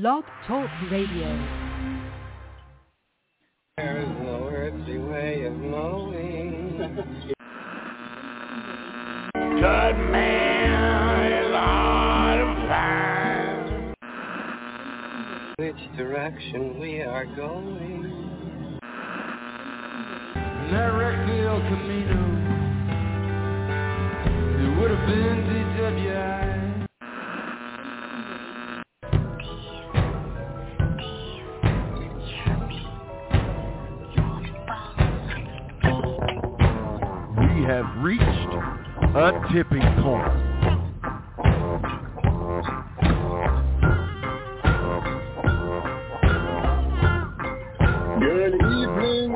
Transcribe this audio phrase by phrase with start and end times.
[0.00, 1.30] Blog Talk Radio.
[3.76, 6.78] There's no earthly way of knowing.
[9.34, 13.94] Good man is hard to find.
[15.58, 18.80] Which direction we are going.
[20.72, 20.90] That
[21.30, 22.20] El Camino.
[24.58, 26.33] It would have been DWI.
[37.74, 40.32] Have reached a tipping point.
[48.20, 49.34] Good evening,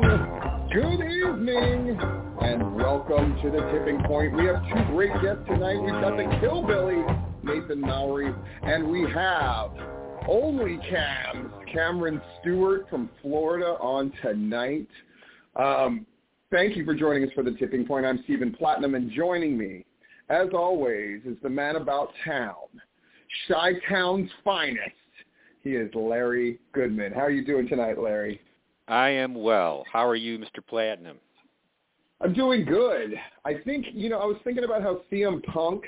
[0.71, 1.99] good evening,
[2.41, 4.33] and welcome to the tipping point.
[4.33, 5.81] We have two great guests tonight.
[5.81, 7.03] We've got the Killbilly,
[7.43, 8.33] Nathan Mowery,
[8.63, 9.71] and we have
[10.29, 14.87] only Cam, Cameron Stewart from Florida on tonight.
[15.57, 16.05] Um,
[16.51, 18.05] thank you for joining us for the tipping point.
[18.05, 19.85] I'm Stephen Platinum, and joining me,
[20.29, 22.53] as always, is the man about town,
[23.47, 24.95] Chi-Town's finest.
[25.63, 27.13] He is Larry Goodman.
[27.13, 28.41] How are you doing tonight, Larry?
[28.87, 29.85] I am well.
[29.91, 30.65] How are you, Mr.
[30.67, 31.17] Platinum?
[32.21, 33.13] I'm doing good.
[33.45, 35.83] I think, you know, I was thinking about how CM Punk,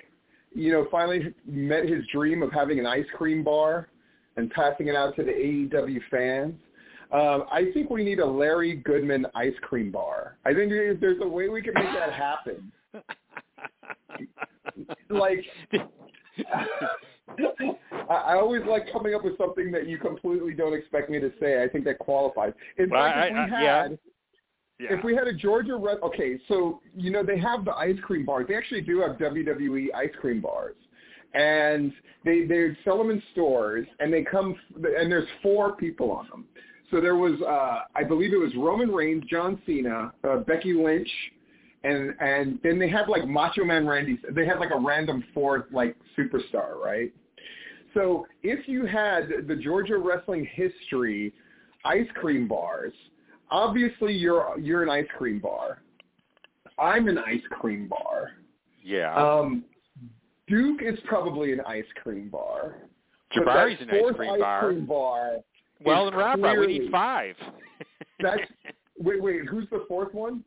[0.53, 3.88] you know, finally met his dream of having an ice cream bar
[4.38, 6.56] and passing it out to the AEW fans.
[7.12, 10.38] Um, I think we need a Larry Goodman ice cream bar.
[10.45, 12.72] I think there's a way we can make that happen.
[15.09, 15.44] like,
[18.09, 21.64] I, always like coming up with something that you completely don't expect me to say.
[21.64, 22.53] I think that qualifies.
[22.78, 23.98] In Well, fact, I- if we I- had, yeah.
[24.80, 24.98] Yeah.
[24.98, 28.25] if we had a Georgia Red, okay, so you know they have the ice cream
[28.25, 28.48] bars.
[28.48, 30.75] They actually do have WWE ice cream bars,
[31.36, 31.94] and
[32.25, 36.46] they they sell them in stores, and they come and there's four people on them.
[36.92, 41.09] So there was, uh, I believe it was Roman Reigns, John Cena, uh, Becky Lynch,
[41.84, 44.19] and and then they had like Macho Man Randy.
[44.31, 47.12] They had like a random fourth like superstar, right?
[47.94, 51.34] So if you had the Georgia wrestling history
[51.84, 52.94] ice cream bars,
[53.50, 55.81] obviously you're you're an ice cream bar.
[56.78, 58.31] I'm an ice cream bar.
[58.84, 59.16] yeah.
[59.16, 59.63] Um,
[60.47, 62.75] Duke is probably an ice cream bar.
[63.34, 64.59] Jabari's an ice cream ice bar.
[64.62, 65.38] cream bar.
[65.86, 67.36] Well, and Rob, we need five.
[68.19, 68.42] That's
[69.00, 70.44] wait wait who's the fourth one?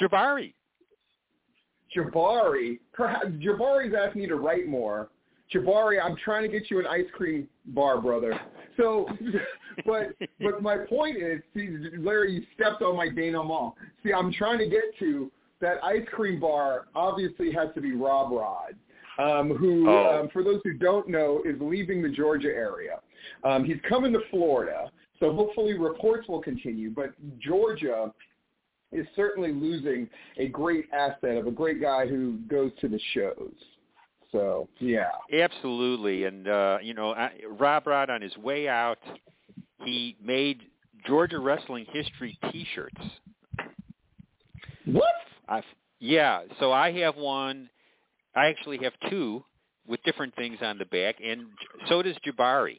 [0.00, 0.54] Jabari.
[1.96, 2.78] Jabari.
[2.92, 5.08] Perhaps Jabari's asking you to write more.
[5.52, 8.38] Jabari, I'm trying to get you an ice cream bar, brother.
[8.76, 9.08] So,
[9.86, 11.68] but but my point is, see,
[11.98, 13.72] Larry, you stepped on my denouement.
[14.04, 15.30] See, I'm trying to get to
[15.60, 16.86] that ice cream bar.
[16.94, 18.74] Obviously, has to be Rob Rod,
[19.18, 20.20] um, who, Oh.
[20.20, 23.00] um, for those who don't know, is leaving the Georgia area.
[23.44, 24.90] Um, he's coming to Florida,
[25.20, 26.90] so hopefully reports will continue.
[26.90, 28.12] But Georgia
[28.92, 30.08] is certainly losing
[30.38, 33.52] a great asset of a great guy who goes to the shows.
[34.32, 36.24] So yeah, Absolutely.
[36.24, 38.98] And, uh, you know, I, Rob Rod, on his way out,
[39.84, 40.62] he made
[41.06, 43.00] Georgia Wrestling History T-shirts.
[44.84, 45.04] what?
[45.48, 45.62] I,
[45.98, 47.70] yeah, so I have one.
[48.36, 49.44] I actually have two
[49.86, 51.46] with different things on the back, and
[51.88, 52.78] so does Jabari.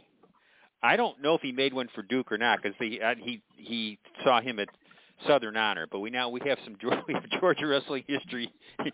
[0.81, 3.41] I don't know if he made one for Duke or not because he uh, he
[3.55, 4.69] he saw him at
[5.27, 5.87] Southern Honor.
[5.91, 6.75] But we now we have some
[7.07, 8.51] we have Georgia wrestling history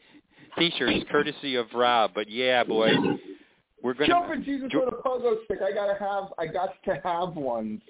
[0.57, 2.11] T-shirts courtesy of Rob.
[2.15, 2.91] But yeah, boy,
[3.81, 4.07] we're gonna.
[4.07, 5.59] Jumping Jesus Jo- on a pogo stick.
[5.61, 6.33] I gotta have.
[6.37, 7.81] I got to have ones.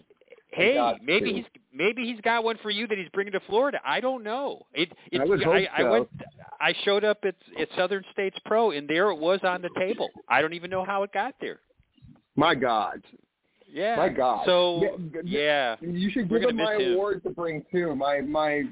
[0.51, 1.35] Hey, maybe to.
[1.38, 3.79] he's maybe he's got one for you that he's bringing to Florida.
[3.85, 4.62] I don't know.
[4.73, 5.91] It, it I would hope I, I so.
[5.91, 6.09] went.
[6.59, 10.09] I showed up at at Southern States Pro, and there it was on the table.
[10.29, 11.59] I don't even know how it got there.
[12.35, 13.01] My God,
[13.75, 13.97] Yeah.
[13.97, 14.44] my God.
[14.46, 17.94] So Yeah, you should give him my award to bring too.
[17.94, 18.63] My my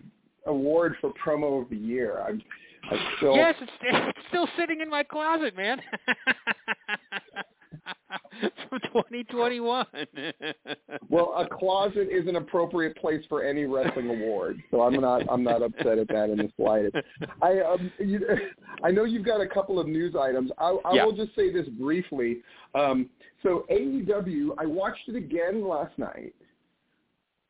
[0.45, 2.23] award for promo of the year.
[2.25, 2.41] I'm.
[2.89, 3.35] I'm still.
[3.35, 5.81] yes, it's, it's still sitting in my closet, man.
[8.69, 9.85] From 2021.
[11.09, 15.43] Well, a closet is an appropriate place for any wrestling award, so I'm not I'm
[15.43, 16.95] not upset at that in the slightest.
[17.41, 18.21] I um, you,
[18.83, 20.51] I know you've got a couple of news items.
[20.57, 21.05] I, I Yeah.
[21.05, 22.37] will just say this briefly.
[22.75, 23.09] Um,
[23.43, 26.33] so AEW, I watched it again last night.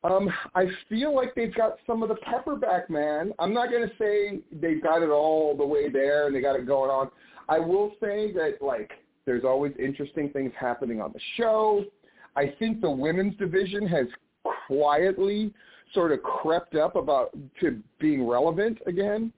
[0.03, 3.31] Um, I feel like they've got some of the pepper back, man.
[3.39, 6.57] I'm not going to say they've got it all the way there and they got
[6.57, 7.09] it going on.
[7.47, 8.91] I will say that like
[9.25, 11.85] there's always interesting things happening on the show.
[12.35, 14.07] I think the women's division has
[14.67, 15.53] quietly
[15.93, 17.29] sort of crept up about
[17.61, 19.31] to being relevant again.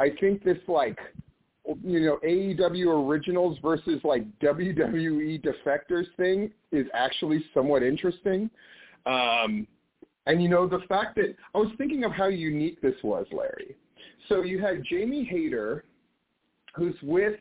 [0.00, 0.98] I think this like
[1.82, 8.50] you know AEW originals versus like WWE defectors thing is actually somewhat interesting.
[9.06, 9.66] Um,
[10.26, 13.76] and you know the fact that I was thinking of how unique this was, Larry.
[14.28, 15.84] So you had Jamie Hayter,
[16.74, 17.38] who's with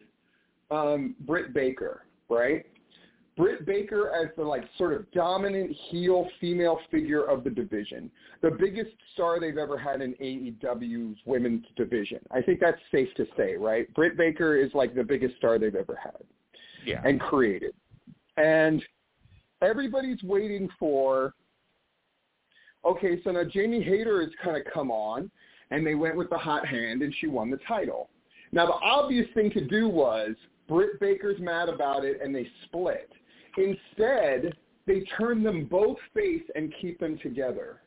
[0.74, 2.66] um, Britt Baker, right?
[3.36, 8.12] Britt Baker as the like sort of dominant heel female figure of the division,
[8.42, 12.20] the biggest star they've ever had in AEW's women's division.
[12.32, 13.92] I think that's safe to say, right?
[13.96, 16.22] Britt Baker is like the biggest star they've ever had
[16.86, 17.02] Yeah.
[17.06, 17.74] and created.
[18.38, 18.84] And
[19.62, 21.34] everybody's waiting for
[22.86, 25.32] okay, so now Jamie Hayter has kind of come on
[25.72, 28.10] and they went with the hot hand and she won the title.
[28.52, 30.36] Now the obvious thing to do was
[30.68, 33.10] Britt Baker's mad about it and they split.
[33.58, 34.56] Instead,
[34.88, 37.82] they turn them both face and keep them together.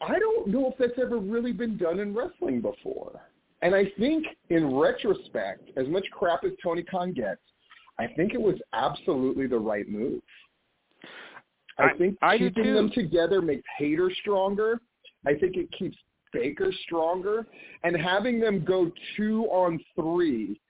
[0.00, 3.20] I don't know if that's ever really been done in wrestling before.
[3.62, 7.40] And I think in retrospect, as much crap as Tony Khan gets,
[7.98, 10.20] I think it was absolutely the right move.
[11.78, 14.80] I, I- think I keeping them together makes Hayter stronger.
[15.26, 15.96] I think it keeps
[16.32, 17.46] Baker stronger.
[17.82, 20.60] And having them go two on three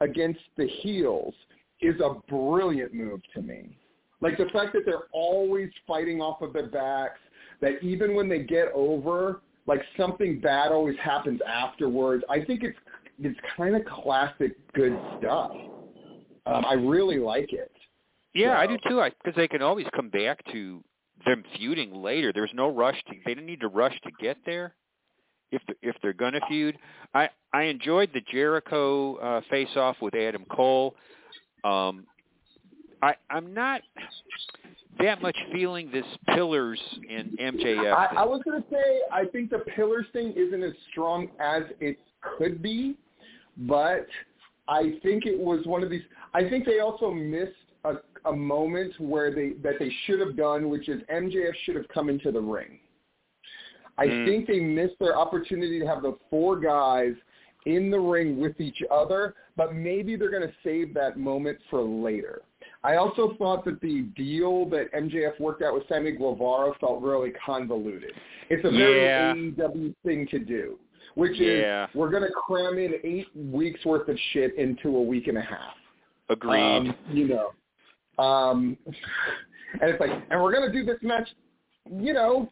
[0.00, 1.34] against the heels
[1.80, 3.76] is a brilliant move to me.
[4.20, 7.18] Like the fact that they're always fighting off of their backs,
[7.60, 12.24] that even when they get over, like something bad always happens afterwards.
[12.30, 12.78] I think it's
[13.18, 15.52] it's kind of classic good stuff.
[16.46, 17.72] Um, I really like it.
[18.34, 19.00] Yeah, I do too.
[19.00, 20.82] I because they can always come back to
[21.24, 22.32] them feuding later.
[22.32, 23.14] There's no rush to.
[23.24, 24.74] They didn't need to rush to get there.
[25.52, 26.76] If they're, if they're gonna feud,
[27.14, 30.94] I I enjoyed the Jericho uh, face off with Adam Cole.
[31.64, 32.04] Um,
[33.02, 33.82] I I'm not
[34.98, 36.04] that much feeling this
[36.34, 37.94] Pillars and MJF.
[37.94, 38.22] I.
[38.22, 41.98] I was going to say I think the Pillars thing isn't as strong as it
[42.38, 42.96] could be,
[43.58, 44.06] but
[44.68, 46.02] I think it was one of these.
[46.34, 47.52] I think they also missed
[47.84, 47.94] a,
[48.24, 52.08] a moment where they that they should have done, which is MJF should have come
[52.08, 52.78] into the ring.
[53.98, 54.24] I Mm.
[54.26, 57.14] think they missed their opportunity to have the four guys
[57.64, 61.82] in the ring with each other, but maybe they're going to save that moment for
[61.82, 62.42] later.
[62.84, 67.32] I also thought that the deal that MJF worked out with Sammy Guevara felt really
[67.44, 68.12] convoluted.
[68.50, 69.34] It's a very Yeah.
[69.34, 70.78] AEW thing to do,
[71.14, 71.88] which Yeah.
[71.88, 75.38] is we're going to cram in eight weeks worth of shit into a week and
[75.38, 75.74] a half.
[76.28, 76.60] Agreed.
[76.60, 77.52] Um, you know,
[78.22, 78.76] um,
[79.80, 81.28] and it's like, and we're going to do this match,
[81.90, 82.48] you know,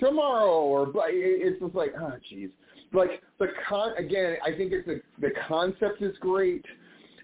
[0.00, 2.50] tomorrow, or it's just like, oh, jeez.
[2.92, 6.64] Like the con again, I think it's a, the concept is great.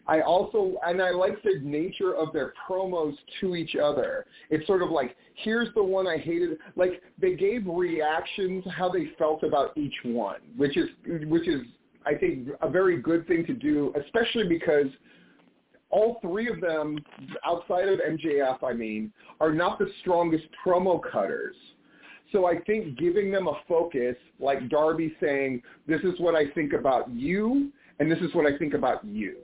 [0.09, 4.27] I also and I like the nature of their promos to each other.
[4.51, 6.59] It's sort of like here's the one I hated.
[6.77, 10.89] Like they gave reactions how they felt about each one, which is
[11.27, 11.63] which is
[12.07, 14.87] I think a very good thing to do, especially because
[15.91, 16.99] all three of them,
[17.45, 21.57] outside of MJF, I mean, are not the strongest promo cutters.
[22.33, 26.73] So I think giving them a focus, like Darby saying, this is what I think
[26.73, 27.71] about you,
[28.01, 29.37] and this is what I think about you.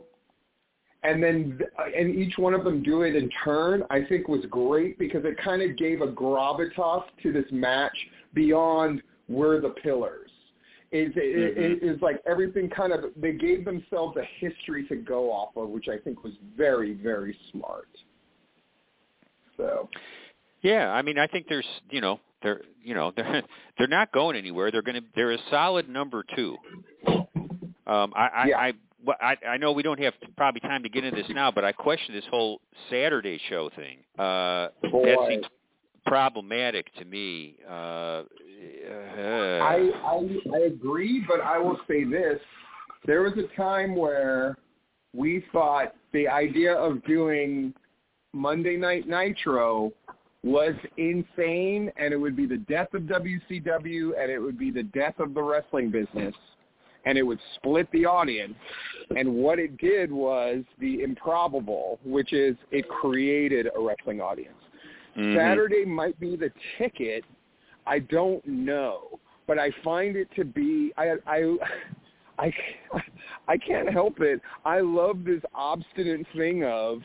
[1.05, 4.45] And then, uh, and each one of them do it in turn, I think was
[4.51, 7.97] great because it kind of gave a gravitas to this match
[8.35, 10.31] beyond we're the pillars.
[10.93, 11.87] It, it, mm-hmm.
[11.87, 15.71] it is like everything kind of, they gave themselves a history to go off of,
[15.71, 17.89] which I think was very, very smart.
[19.57, 19.89] So,
[20.63, 23.43] Yeah, I mean, I think there's, you know, they're, you know, they're
[23.79, 24.71] they're not going anywhere.
[24.71, 26.57] They're going to, they're a solid number two.
[27.87, 28.59] Um, I, I, Yeah.
[28.59, 28.73] I,
[29.05, 31.65] well, I, I know we don't have probably time to get into this now, but
[31.65, 33.99] I question this whole Saturday show thing.
[34.17, 35.45] Uh, that seems
[36.07, 37.57] problematic to me.
[37.69, 38.23] Uh,
[38.93, 42.39] I, I I agree, but I will say this:
[43.07, 44.57] there was a time where
[45.13, 47.75] we thought the idea of doing
[48.33, 49.93] Monday Night Nitro
[50.45, 54.83] was insane, and it would be the death of WCW, and it would be the
[54.83, 56.35] death of the wrestling business,
[57.05, 58.55] and it would split the audience.
[59.17, 64.57] And what it did was the improbable, which is it created a wrestling audience.
[65.17, 65.37] Mhm.
[65.37, 67.25] Saturday might be the ticket.
[67.87, 71.59] I don't know, but I find it to be I I
[72.39, 72.53] I
[73.49, 74.41] I can't help it.
[74.65, 77.03] I love this obstinate thing of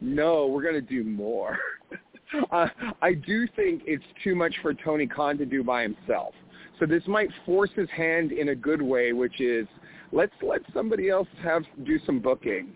[0.00, 1.58] no, we're going to do more.
[2.50, 2.68] uh,
[3.02, 6.34] I do think it's too much for Tony Khan to do by himself.
[6.80, 9.66] So this might force his hand in a good way, which is
[10.12, 12.72] let's let somebody else have do some booking.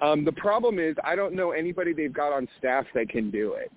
[0.00, 3.54] Um, the problem is I don't know anybody they've got on staff that can do
[3.54, 3.72] it.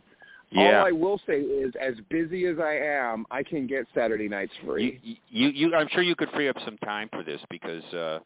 [0.52, 0.80] yeah.
[0.80, 4.52] All I will say is, as busy as I am, I can get Saturday nights
[4.62, 5.20] you, free.
[5.30, 8.20] you, you, I'm sure you could free up some time for this because, uh,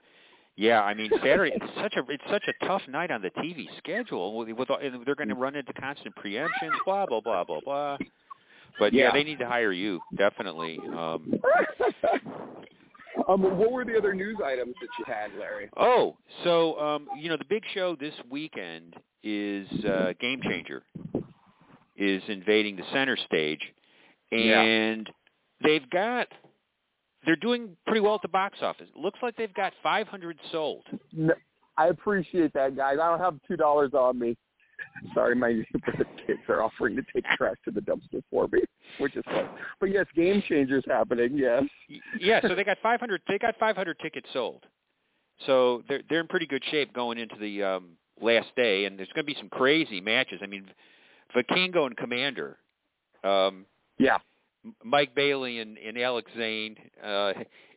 [0.56, 3.68] Yeah, I mean Saturday it's such a it's such a tough night on the TV
[3.78, 7.60] schedule with, with and they're going to run into constant preemptions, blah blah blah blah
[7.64, 7.98] blah.
[8.80, 9.12] But yeah, Yeah.
[9.14, 10.80] they need to hire you definitely.
[10.80, 11.34] Um,
[13.28, 15.70] um, what were the other news items that you had, Larry?
[15.78, 20.84] oh, so um, you know the big show this weekend is uh, Game Changer
[21.96, 23.62] is invading the center stage,
[24.32, 24.62] Yeah.
[24.62, 25.10] and
[25.64, 26.28] they've got
[27.26, 28.88] they're doing pretty well at the box office.
[28.96, 30.84] It looks like they've got 500 sold.
[31.12, 31.34] No,
[31.78, 32.98] I appreciate that, guys.
[33.02, 34.36] I don't have two dollars on me.
[35.14, 35.64] Sorry, my
[36.28, 38.60] kids are offering to take trash to the dumpster for me,
[39.00, 39.48] which is fun.
[39.80, 41.38] But yes, game changers happening.
[41.38, 41.64] Yes.
[42.20, 43.22] Yeah, so they got 500.
[43.28, 44.66] They got 500 tickets sold.
[45.46, 49.10] So they're they're in pretty good shape going into the um, last day, and there's
[49.16, 50.42] going to be some crazy matches.
[50.44, 50.66] I mean,
[51.36, 52.58] Vikingo and Commander,
[53.24, 53.66] um,
[53.98, 54.18] Yeah.
[54.84, 57.34] Mike Bailey and, and Alex Zayne, uh,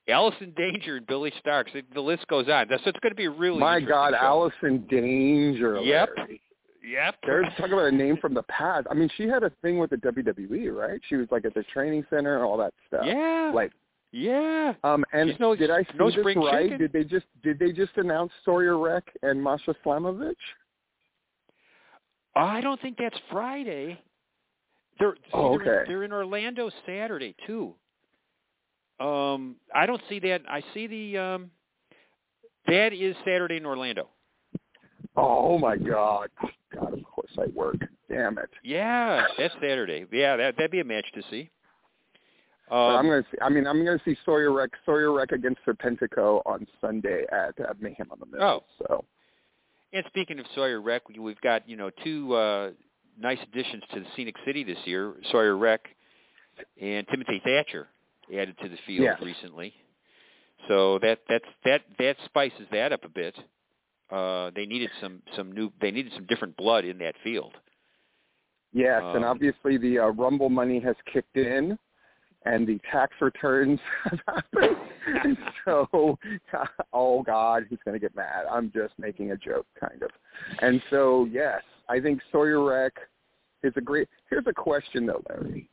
[0.09, 1.73] Allison Danger and Billie Starkz.
[1.73, 2.67] The, the list goes on.
[2.69, 4.25] So it's going to be really My God, show.
[4.25, 5.81] Allison Danger.
[5.83, 6.09] Yep.
[6.17, 6.41] Larry.
[6.85, 7.15] Yep.
[7.27, 8.87] They're talking about a name from the past.
[8.89, 11.01] I mean, she had a thing with the WWE, right?
[11.09, 13.03] She was like at the training center and all that stuff.
[13.05, 13.51] Yeah.
[13.53, 13.73] Like,
[14.13, 14.75] yeah.
[14.85, 16.71] um, and She's no- did I see no this spring right?
[16.71, 16.79] chicken.
[16.79, 20.35] Did they just did they just announce Sawyer Wreck and Masha Slamovich?
[22.37, 23.99] I don't think that's Friday.
[24.99, 25.89] They're Oh, they're, okay.
[25.91, 27.75] they're in Orlando Saturday too.
[28.99, 30.43] Um, I don't see that.
[30.49, 31.51] I see the um,
[32.67, 34.09] that is Saturday in Orlando.
[35.17, 36.29] Oh my God!
[36.75, 37.77] God, of course I work.
[38.09, 38.51] Damn it!
[38.63, 40.07] Yeah, that's Saturday.
[40.13, 41.51] Yeah, that that'd be a match to see.
[42.71, 43.39] Um, I'm gonna see.
[43.43, 47.75] I mean, I'm gonna see Sawyer Wreck Sawyer Wreck against Serpentico on Sunday at uh,
[47.81, 48.43] Mayhem on the Mill.
[48.43, 48.65] Oh.
[48.79, 49.05] so
[49.93, 52.71] and speaking of Sawyer Wreck, we- we've got you know two uh,
[53.21, 55.15] nice additions to the Scenic City this year.
[55.31, 55.81] Sawyer Wreck
[56.81, 57.89] and Timothy Thatcher
[58.33, 59.21] added to the field Yes.
[59.23, 59.73] recently.
[60.69, 63.37] So that that's that that spices that up a bit.
[64.11, 67.53] Uh, they needed some some new they needed some different blood in that field.
[68.73, 71.79] yes, and Um, obviously the uh, Rumble money has kicked in,
[72.45, 73.79] and the tax returns.
[75.07, 76.19] And so,
[76.93, 78.45] oh God, he's gonna get mad.
[78.51, 80.11] I'm just making a joke, kind of.
[80.63, 82.95] And so, yes, I think Sawyer Wreck
[83.63, 84.09] is a great.
[84.29, 85.69] Here's a question though, Larry.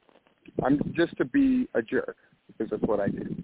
[0.64, 2.18] I'm just to be a jerk
[2.48, 3.44] because that's what I do.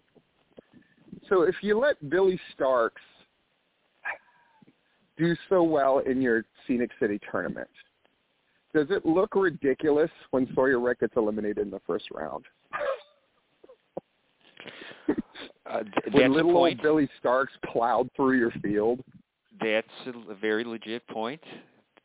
[1.27, 2.91] So if you let Billie Starkz
[5.17, 7.69] do so well in your Scenic City tournament,
[8.73, 12.45] does it look ridiculous when Sawyer Wreck gets eliminated in the first round?
[15.69, 15.83] Uh,
[16.13, 19.01] when little old Billie Starkz plowed through your field?
[19.61, 19.87] That's
[20.29, 21.41] a very legit point.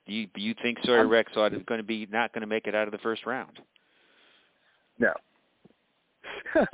[0.06, 2.66] Do you do you think Sawyer I'm- is going to be not going to make
[2.66, 3.60] it out of the first round?
[4.98, 5.12] No.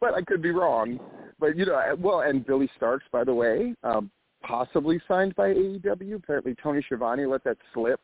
[0.00, 1.00] but I could be wrong.
[1.38, 4.10] But you know, I- well, and Billie Starkz, by the way, um,
[4.42, 6.16] possibly signed by AEW.
[6.16, 8.00] Apparently, Tony Schiavone let that slip,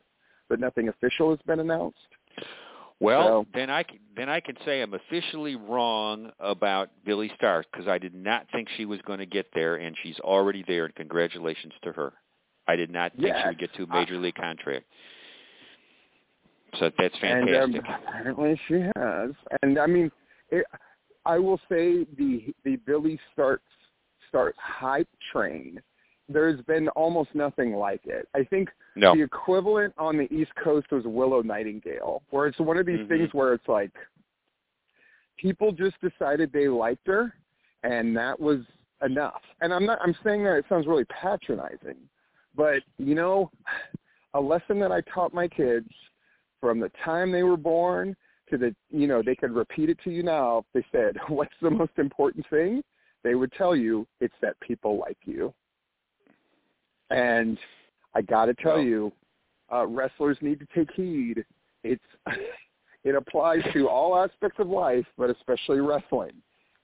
[0.49, 1.99] but nothing official has been announced.
[2.99, 7.65] Well, So- then I can, then I can say I'm officially wrong about Billie Starkz
[7.71, 10.87] because I did not think she was going to get there, and she's already there.
[10.87, 12.15] And congratulations to her.
[12.69, 14.85] I did not think she would get to a major league contract.
[16.79, 17.89] So that's And fantastic.
[17.89, 19.31] um, apparently she has.
[19.63, 20.11] And I mean,
[20.51, 20.67] it,
[21.25, 23.59] I will say the the Billie Starkz
[24.33, 25.81] Starkz hype train.
[26.29, 28.29] There's been almost nothing like it.
[28.35, 32.77] I think no, the equivalent on the East Coast was Willow Nightingale, where it's one
[32.77, 33.09] of these Mhm.
[33.09, 33.93] things where it's like
[35.37, 37.33] people just decided they liked her,
[37.85, 38.61] and that was
[39.05, 39.43] enough.
[39.61, 40.01] And I'm not.
[40.03, 41.97] I'm saying that it sounds really patronizing,
[42.57, 43.51] but you know,
[44.35, 45.89] a lesson that I taught my kids
[46.61, 48.17] from the time they were born
[48.51, 50.59] to the you know they could repeat it to you now.
[50.59, 52.83] If they said, "What's the most important thing?"
[53.23, 55.53] They would tell you it's that people like you.
[57.11, 57.59] And
[58.15, 59.13] I got to tell you,
[59.73, 61.45] uh, wrestlers need to take heed.
[61.83, 62.05] It's
[63.05, 66.33] it applies to all aspects of life, but especially wrestling.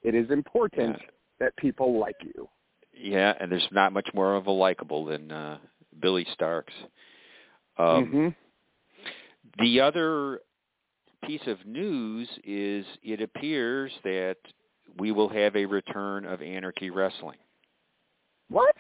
[0.03, 0.97] It is important
[1.39, 2.49] that people like you.
[2.95, 5.59] Yeah, and there's not much more of a likable than uh,
[6.01, 6.65] Billie Starkz.
[7.79, 8.29] Um, hmm
[9.63, 10.41] The other
[11.25, 14.37] piece of news is it appears that
[14.99, 17.39] we will have a return of Anarchy Wrestling.
[18.49, 18.75] What?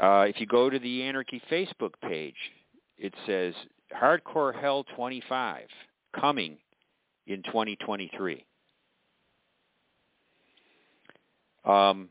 [0.00, 2.34] Uh, if you go to the Anarchy Facebook page,
[2.98, 3.54] it says
[3.94, 5.66] Hardcore Hell 25
[6.18, 6.58] coming
[7.26, 8.44] in 2023.
[11.64, 12.08] Um,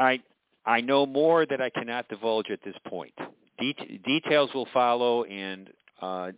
[0.00, 0.20] I
[0.66, 3.14] I know more that I cannot divulge at this point.
[3.58, 6.32] Det- details will follow, and uh,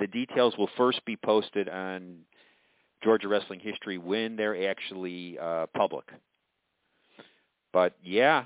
[0.00, 2.18] the details will first be posted on
[3.04, 6.06] Georgia Wrestling History when they're actually uh, public.
[7.72, 8.44] But yeah,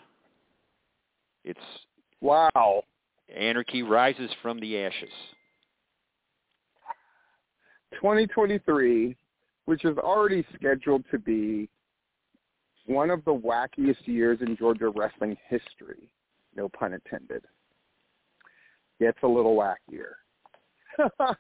[1.45, 1.61] It's
[2.21, 2.83] Wow.
[3.35, 5.13] anarchy rises from the ashes.
[7.95, 9.17] 2023,
[9.65, 11.69] which is already scheduled to be
[12.91, 16.11] one of the wackiest years in Georgia wrestling history,
[16.57, 17.45] no pun intended,
[18.99, 20.15] gets a little wackier.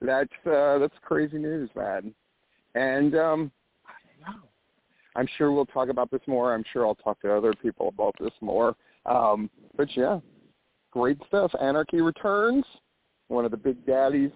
[0.00, 2.14] that's uh, that's crazy news, man.
[2.74, 3.52] And um.
[5.16, 6.52] I'm sure we'll talk about this more.
[6.52, 8.74] I'm sure I'll talk to other people about this more.
[9.06, 10.18] Um, but yeah,
[10.90, 11.52] great stuff.
[11.60, 12.64] Anarchy returns.
[13.28, 14.32] One of the big daddies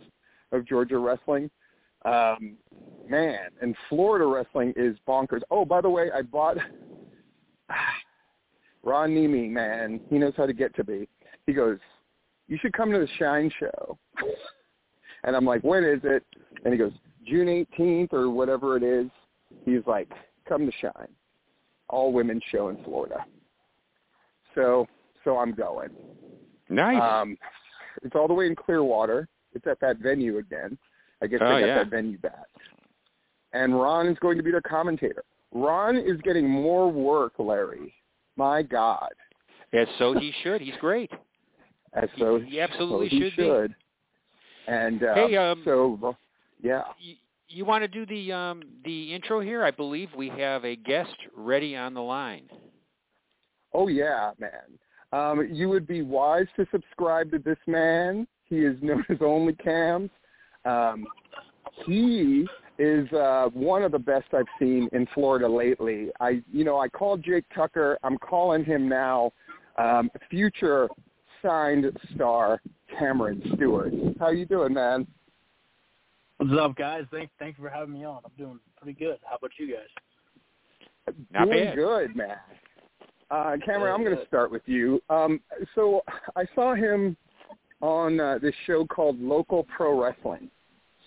[0.52, 1.50] of Georgia wrestling.
[2.05, 2.57] Um,
[3.09, 5.40] man, and Florida wrestling is bonkers.
[5.50, 6.57] Oh, by the way, I bought
[8.83, 10.00] Ron Niemi, man.
[10.09, 11.09] He knows how to get to me.
[11.47, 11.78] He goes,
[12.47, 13.99] you should come to the Shine Show.
[15.25, 16.25] and I'm like, when is it?
[16.64, 16.93] And he goes,
[17.26, 19.11] June 18th or whatever it is.
[19.64, 20.11] He's like,
[20.49, 21.09] come to Shine.
[21.88, 23.25] All women show in Florida.
[24.55, 24.87] So,
[25.25, 25.90] so I'm going.
[26.69, 27.00] Nice.
[27.00, 27.37] Um,
[28.02, 29.28] it's all the way in Clearwater.
[29.55, 30.78] It's at that venue again.
[31.22, 31.78] I guess Oh, they got yeah.
[31.78, 32.46] that venue back.
[33.52, 35.25] And Ron is going to be their commentator.
[35.52, 37.94] Ron is getting more work, Larry.
[38.37, 39.08] My God.
[39.72, 40.60] As so he should.
[40.60, 41.10] He's great.
[41.94, 43.42] As so He absolutely so he should be.
[43.42, 43.75] should.
[44.66, 46.16] And uh, Hey, um, so
[46.62, 46.82] yeah.
[47.00, 47.14] You,
[47.48, 49.64] you want to do the um, the intro here?
[49.64, 52.44] I believe we have a guest ready on the line.
[53.72, 54.78] Oh yeah, man.
[55.12, 58.26] Um, you would be wise to subscribe to this man.
[58.44, 60.10] He is known as Only Cams.
[60.64, 61.06] Um,
[61.86, 62.46] he
[62.78, 66.08] is uh, one of the best I've seen in Florida lately.
[66.20, 67.98] I, you know, I called Jake Tucker.
[68.02, 69.32] I'm calling him now.
[69.76, 70.88] Um, future
[71.42, 72.60] signed star
[72.98, 73.92] Cameron Stewart.
[74.18, 75.06] How you doing, man?
[76.38, 77.04] What's up, guys?
[77.10, 78.20] Thanks, thanks for having me on.
[78.24, 79.18] I'm doing pretty good.
[79.28, 81.14] How about you guys?
[81.32, 81.74] Not doing bad.
[81.74, 82.36] good, man.
[83.30, 85.02] Uh, Cameron, I'm going to start with you.
[85.10, 85.40] Um,
[85.74, 86.02] so
[86.36, 87.16] I saw him
[87.80, 90.50] on uh, this show called Local Pro Wrestling.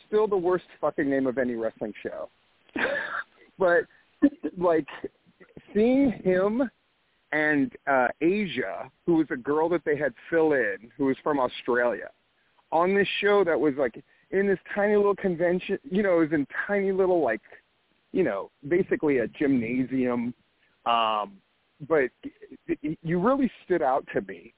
[0.08, 2.30] Still the worst fucking name of any wrestling show.
[3.60, 3.84] but
[4.58, 4.88] like
[5.74, 6.70] seeing him
[7.32, 11.40] and uh, Asia, who was a girl that they had fill in, who was from
[11.40, 12.10] Australia,
[12.72, 15.80] on this show that was like in this tiny little convention.
[15.90, 17.42] You know, it was in tiny little like,
[18.12, 20.34] you know, basically a gymnasium.
[20.86, 21.38] Um,
[21.88, 22.10] but
[22.68, 24.54] it, it, you really stood out to me.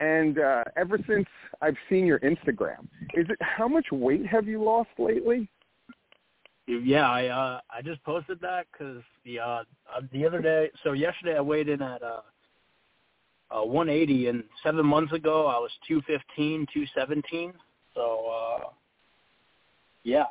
[0.00, 1.26] And uh, ever since
[1.60, 5.48] I've seen your Instagram, is it how much weight have you lost lately?
[6.68, 9.62] Yeah, I uh, I just posted that because the uh, uh,
[10.12, 12.20] the other day, so yesterday I weighed in at uh,
[13.50, 17.54] uh, 180, and seven months ago I was 215, 217.
[17.94, 18.68] So uh,
[20.04, 20.24] yeah,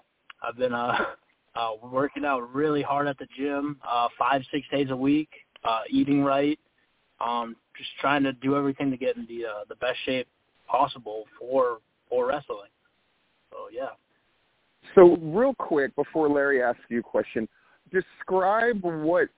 [0.44, 0.98] I've been uh,
[1.56, 5.30] uh, working out really hard at the gym, uh, five six days a week,
[5.64, 6.60] uh, eating right,
[7.20, 10.28] um, just trying to do everything to get in the uh, the best shape
[10.68, 12.70] possible for for wrestling.
[13.52, 13.90] So yeah.
[14.96, 17.48] So real quick before Larry asks you a question,
[17.92, 19.30] describe what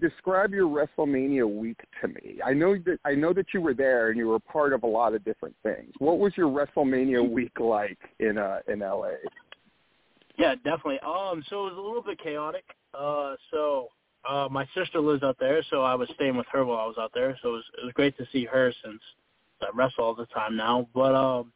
[0.00, 2.38] describe your WrestleMania week to me.
[2.44, 4.86] I know that I know that you were there and you were part of a
[4.86, 5.92] lot of different things.
[5.98, 9.10] What was your WrestleMania week like in uh in LA?
[10.38, 11.00] Yeah, definitely.
[11.00, 12.64] Um, so it was a little bit chaotic.
[12.94, 13.88] Uh, so
[14.28, 16.96] uh, my sister lives out there, so I was staying with her while I was
[16.98, 17.36] out there.
[17.42, 19.00] So it was it was great to see her since
[19.60, 20.88] I wrestle all the time now.
[20.94, 21.52] But um,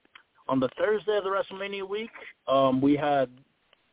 [0.49, 2.11] on the Thursday of the WrestleMania week,
[2.49, 3.31] um, we had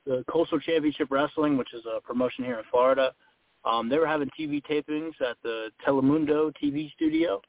[0.06, 3.14] the Coastal Championship Wrestling, which is a promotion here in Florida.
[3.66, 7.42] Um, they were having TV tapings at the Telemundo TV studio,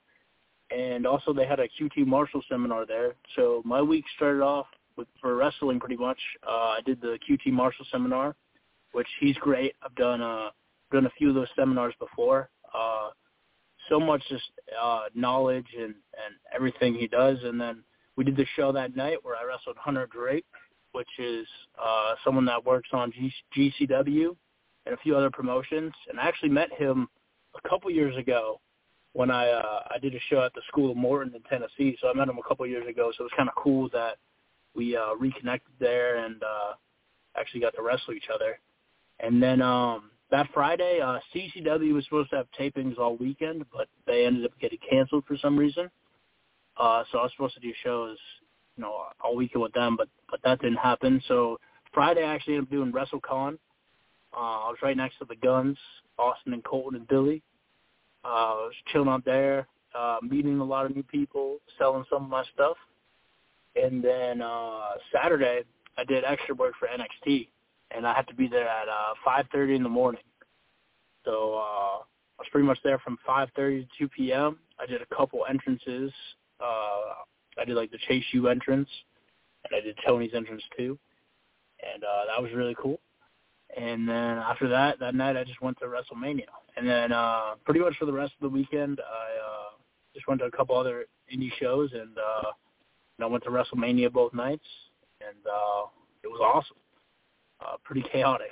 [0.70, 3.14] and also they had a QT Marshall seminar there.
[3.34, 6.18] So my week started off with for wrestling pretty much.
[6.46, 8.36] Uh, I did the QT Marshall seminar,
[8.92, 9.74] which he's great.
[9.82, 10.50] I've done uh,
[10.92, 12.50] done a few of those seminars before.
[12.74, 13.10] Uh,
[13.88, 14.44] so much just
[14.80, 17.82] uh, knowledge and and everything he does, and then
[18.16, 20.46] we did the show that night where I wrestled Hunter Drake,
[20.92, 21.46] which is
[21.82, 24.36] uh, someone that works on G- GCW
[24.86, 25.92] and a few other promotions.
[26.08, 27.08] And I actually met him
[27.62, 28.60] a couple years ago
[29.12, 31.96] when I uh, I did a show at the School of Morton in Tennessee.
[32.00, 33.12] So I met him a couple years ago.
[33.16, 34.16] So it was kind of cool that
[34.74, 36.72] we uh, reconnected there and uh,
[37.36, 38.58] actually got to wrestle each other.
[39.20, 43.86] And then um, that Friday, uh, CCW was supposed to have tapings all weekend, but
[44.04, 45.88] they ended up getting canceled for some reason.
[46.76, 48.18] Uh, so I was supposed to do shows,
[48.76, 51.22] you know, all weekend with them, but but that didn't happen.
[51.28, 51.60] So
[51.92, 53.58] Friday, I actually ended up doing WrestleCon.
[54.36, 55.78] Uh, I was right next to the Guns,
[56.18, 57.40] Austin and Colton and Billy.
[58.24, 62.24] Uh, I was chilling out there, uh, meeting a lot of new people, selling some
[62.24, 62.76] of my stuff.
[63.76, 65.60] And then uh, Saturday,
[65.96, 67.46] I did extra work for NXT,
[67.94, 70.22] and I had to be there at uh, 5:30 in the morning.
[71.24, 74.58] So uh, I was pretty much there from 5:30 to 2 p.m.
[74.78, 76.12] I did a couple entrances.
[76.60, 77.22] Uh,
[77.58, 78.88] I did like the Chase U entrance,
[79.64, 80.98] and I did Tony's entrance too,
[81.94, 83.00] and uh, that was really cool.
[83.76, 87.80] And then after that, that night I just went to WrestleMania, and then uh, pretty
[87.80, 89.70] much for the rest of the weekend I uh,
[90.14, 92.50] just went to a couple other indie shows, and uh,
[93.18, 94.66] and I went to WrestleMania both nights,
[95.20, 95.86] and uh,
[96.22, 96.76] it was awesome.
[97.64, 98.50] Uh, pretty chaotic.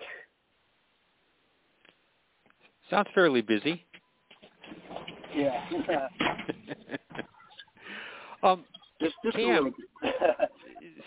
[2.90, 3.84] Sounds fairly busy.
[5.34, 5.64] Yeah.
[8.42, 8.64] um,
[9.00, 9.72] just just Cam, a little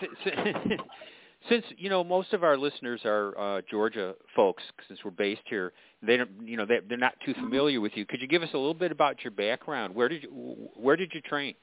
[0.02, 0.80] s-
[1.50, 5.74] since you know most of our listeners are uh, Georgia folks, since we're based here,
[6.02, 8.06] they don't, you know, they, they're not too familiar with you.
[8.06, 9.94] Could you give us a little bit about your background?
[9.94, 10.30] Where did you
[10.76, 11.54] Where did you train?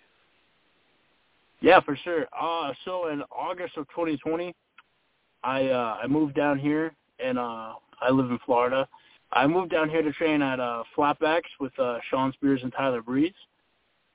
[1.60, 2.26] Yeah, for sure.
[2.38, 4.54] Uh, so in August of 2020,
[5.44, 8.88] I uh, I moved down here, and uh, I live in Florida.
[9.32, 13.02] I moved down here to train at uh, Flatbacks with uh, Shawn Spears and Tyler
[13.02, 13.32] Breeze,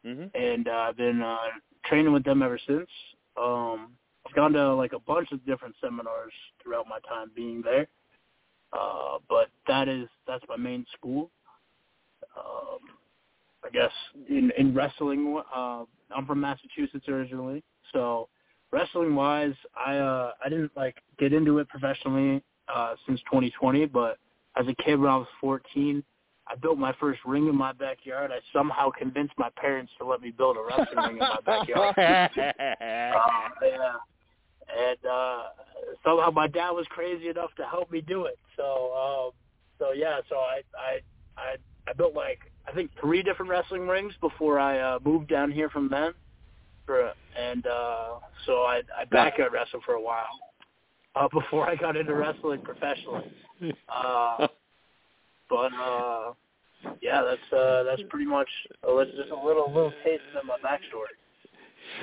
[0.05, 1.37] hmm and uh, I've been uh,
[1.85, 2.89] training with them ever since.
[3.41, 3.93] Um,
[4.27, 7.87] I've gone to like a bunch of different seminars throughout my time being there,
[8.73, 11.31] uh, but that is that's my main school.
[12.37, 12.79] Um,
[13.65, 13.91] I guess
[14.29, 15.83] in in wrestling, uh,
[16.15, 18.29] I'm from Massachusetts originally, so
[18.71, 22.41] wrestling wise, I uh, I didn't like get into it professionally
[22.73, 24.17] uh, since 2020, but
[24.55, 26.03] as a kid when I was 14,
[26.47, 28.31] I built my first ring in my backyard.
[28.31, 31.95] I somehow convinced my parents to let me build a wrestling ring in my backyard.
[32.77, 33.93] Uh, yeah.
[34.69, 35.43] And uh
[36.03, 38.37] somehow my dad was crazy enough to help me do it.
[38.55, 39.31] So um
[39.79, 40.99] so yeah, so I I
[41.37, 41.55] I
[41.87, 45.69] I built like I think three different wrestling rings before I uh moved down here
[45.69, 46.13] from then.
[46.87, 48.15] For and uh
[48.47, 50.25] so I I backyard wrestled for a while.
[51.15, 53.31] Uh before I got into wrestling professionally.
[53.87, 54.47] Uh
[55.49, 56.33] but uh
[57.01, 58.49] yeah, that's uh that's pretty much
[58.87, 61.13] uh, that's just a little little taste of my backstory.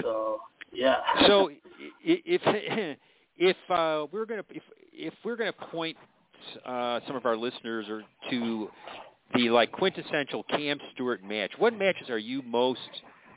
[0.03, 0.40] So
[0.73, 0.97] yeah.
[1.27, 1.51] so
[2.05, 2.99] if
[3.37, 5.97] if uh, we're gonna if if we're gonna point
[6.64, 8.68] uh, some of our listeners or to
[9.35, 12.81] the like quintessential Cam Stewart match, what matches are you most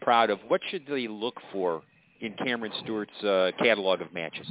[0.02, 0.40] proud of?
[0.48, 1.82] What should they look for
[2.22, 4.48] in Cameron Stewart's uh, catalog of matches?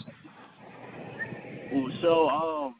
[1.74, 2.76] Ooh, so um,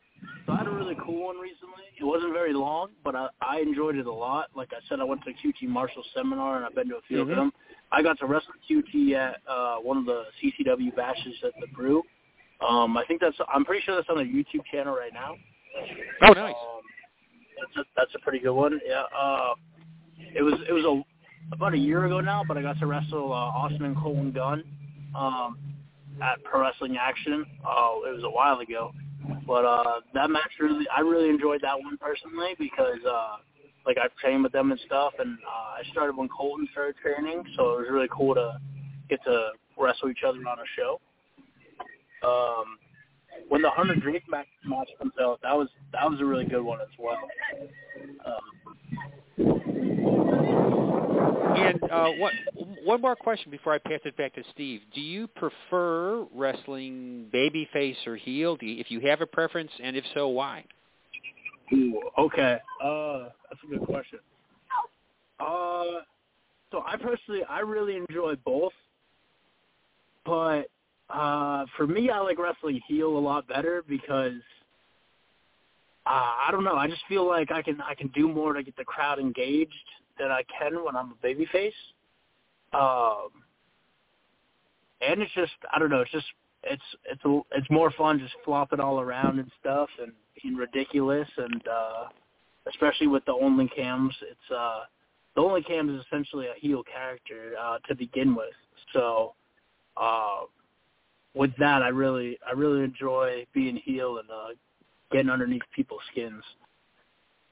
[0.47, 1.83] so I had a really cool one recently.
[1.99, 4.51] It wasn't very long, but I, I enjoyed it a lot.
[4.55, 7.01] Like I said, I went to a QT Marshall seminar and I've been to a
[7.09, 7.23] few Mhm.
[7.23, 7.53] of them.
[7.91, 12.03] I got to wrestle QT at uh, one of the CCW bashes at the Brew.
[12.67, 15.37] Um, I think that's I'm pretty sure that's on their YouTube channel right now.
[16.23, 16.55] Oh, nice.
[16.55, 16.81] Um,
[17.59, 18.81] that's a that's a pretty good one.
[18.87, 19.03] Yeah.
[19.17, 19.55] Uh,
[20.35, 21.03] it was it was a
[21.53, 24.65] about a year ago now, but I got to wrestle uh, Austin and Colton Gunn
[25.15, 25.59] um,
[26.23, 27.47] at Pro Wrestling Action.
[27.65, 28.93] Oh, it was a while ago,
[29.47, 33.37] but uh, that match really I really enjoyed that one personally because uh,
[33.87, 37.45] like I've trained with them and stuff, and uh, I started when Colton started training,
[37.57, 38.59] so it was really cool to
[39.09, 41.01] get to wrestle each other on a show.
[42.27, 42.79] Um,
[43.49, 46.81] when the Hunter Drake match, match out, that was that was a really good one
[46.81, 47.21] as well.
[48.27, 50.26] Um,
[51.57, 52.33] And uh, one
[52.85, 54.81] one more question before I pass it back to Steve.
[54.95, 58.57] Do you prefer wrestling babyface or heel?
[58.61, 60.65] You, if you have a preference, and if so, why?
[61.73, 62.59] Ooh, okay.
[62.83, 64.19] Uh, that's a good question.
[65.41, 66.03] Uh,
[66.71, 68.73] so I personally, I really enjoy both,
[70.25, 70.69] but
[71.11, 74.41] uh, for me, I like wrestling heel a lot better because
[76.07, 76.11] uh,
[76.47, 76.77] I don't know.
[76.77, 79.73] I just feel like I can I can do more to get the crowd engaged
[80.19, 81.73] than I can when I'm a babyface.
[82.73, 83.29] Um,
[85.01, 86.01] and it's just I don't know.
[86.01, 86.27] It's just
[86.67, 91.29] it's it's a, it's more fun just flopping all around and stuff and being ridiculous
[91.37, 92.05] and uh
[92.69, 94.81] especially with the only cams it's uh
[95.35, 98.55] the only cam is essentially a heel character uh to begin with
[98.93, 99.35] so
[99.97, 100.41] uh
[101.35, 104.55] with that i really i really enjoy being heel and uh
[105.13, 106.43] getting underneath people's skins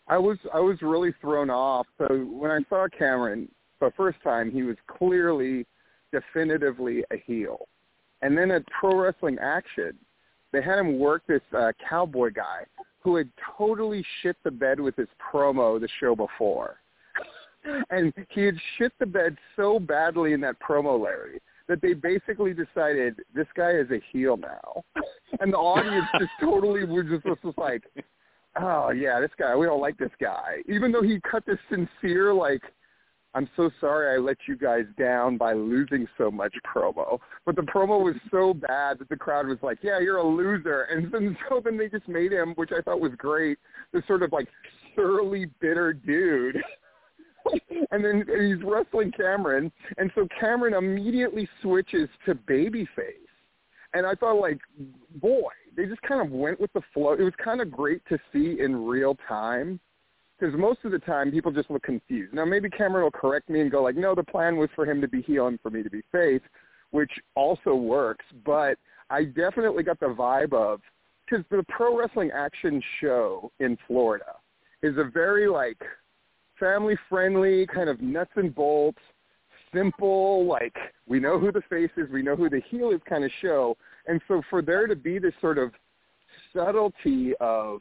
[0.07, 1.87] I was I was really thrown off.
[1.99, 5.67] So when I saw Cameron for the first time, he was clearly,
[6.13, 7.67] definitively a heel.
[8.23, 9.95] And then at Pro Wrestling Action,
[10.53, 12.65] they had him work this uh, cowboy guy
[13.01, 16.77] who had totally shit the bed with his promo the show before.
[17.91, 22.55] And he had shit the bed so badly in that promo, Larry, that they basically
[22.55, 24.85] decided this guy is a heel now.
[25.41, 27.83] And the audience just totally was just, was just like,
[28.61, 30.57] oh yeah, this guy, we don't like this guy.
[30.69, 32.63] Even though he cut this sincere, like,
[33.35, 37.19] I'm so sorry I let you guys down by losing so much promo.
[37.45, 40.83] But the promo was so bad that the crowd was like, yeah, you're a loser.
[40.83, 43.59] And then so then they just made him, which I thought was great,
[43.93, 44.49] this sort of like
[44.95, 46.63] surly, bitter dude.
[47.91, 52.89] and then he's wrestling Cameron, and so Cameron immediately switches to babyface.
[53.93, 54.59] And I thought, like,
[55.17, 57.13] boy, they just kind of went with the flow.
[57.13, 59.81] It was kind of great to see in real time
[60.39, 62.35] because most of the time people just look confused.
[62.35, 65.01] Now maybe Cameron will correct me and go like, no, the plan was for him
[65.01, 66.43] to be heel and for me to be face,
[66.91, 68.25] which also works.
[68.45, 68.79] But
[69.11, 70.81] I definitely got the vibe of
[71.25, 74.37] because the pro wrestling action show in Florida
[74.83, 75.79] is a very like
[76.59, 78.99] family friendly kind of nuts and bolts,
[79.73, 83.25] simple like we know who the face is, we know who the heel is kind
[83.25, 83.77] of show.
[84.07, 85.73] And so for there to be this sort of
[86.55, 87.81] subtlety of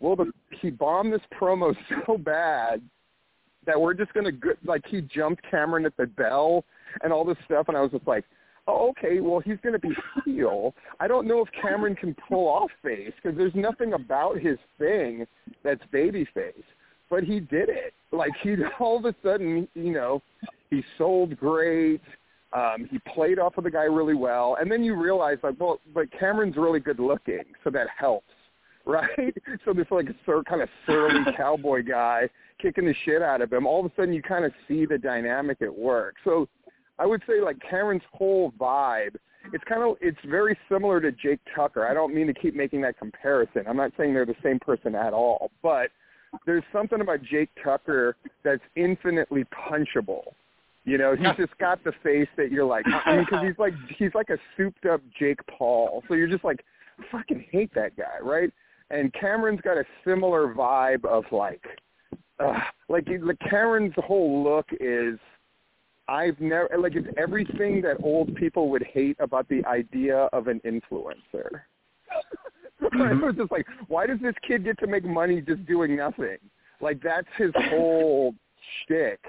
[0.00, 1.74] well, the, he bombed this promo
[2.06, 2.82] so bad
[3.66, 4.32] that we're just gonna
[4.64, 6.64] like he jumped Cameron at the bell
[7.02, 8.24] and all this stuff, and I was just like,
[8.66, 9.94] oh, okay, well he's gonna be
[10.24, 10.74] heel.
[10.98, 15.26] I don't know if Cameron can pull off face because there's nothing about his thing
[15.62, 16.64] that's baby face,
[17.08, 17.94] but he did it.
[18.10, 20.22] Like he all of a sudden, you know,
[20.70, 22.00] he sold great.
[22.52, 25.80] Um, he played off of the guy really well, and then you realize like, well,
[25.94, 28.26] but Cameron's really good looking, so that helps
[28.86, 29.34] right?
[29.64, 32.28] So this like sort kind of surly cowboy guy
[32.60, 33.66] kicking the shit out of him.
[33.66, 36.16] All of a sudden, you kind of see the dynamic at work.
[36.24, 36.48] So
[36.98, 39.16] I would say like Cameron's whole vibe.
[39.52, 41.86] It's kind of it's very similar to Jake Tucker.
[41.86, 43.64] I don't mean to keep making that comparison.
[43.68, 45.90] I'm not saying they're the same person at all, but
[46.46, 50.32] there's something about Jake Tucker that's infinitely punchable.
[50.84, 53.74] You know, he's just got the face that you're like, I mean, because he's like
[53.96, 56.02] he's like a souped up Jake Paul.
[56.08, 56.64] So you're just like,
[56.98, 58.52] I fucking hate that guy, right?
[58.92, 61.64] and Cameron's got a similar vibe of like,
[62.38, 65.18] uh, like the Cameron's whole look is,
[66.08, 70.60] I've never like it's everything that old people would hate about the idea of an
[70.66, 71.62] influencer.
[72.82, 73.24] mm-hmm.
[73.24, 76.38] was just like, why does this kid get to make money just doing nothing?
[76.80, 78.34] Like that's his whole
[78.82, 79.20] shtick.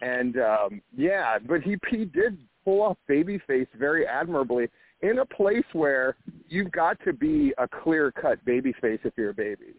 [0.00, 4.68] And um yeah, but he he did pull off babyface very admirably
[5.02, 6.16] in a place where
[6.48, 9.74] you've got to be a clear cut baby face if you're a baby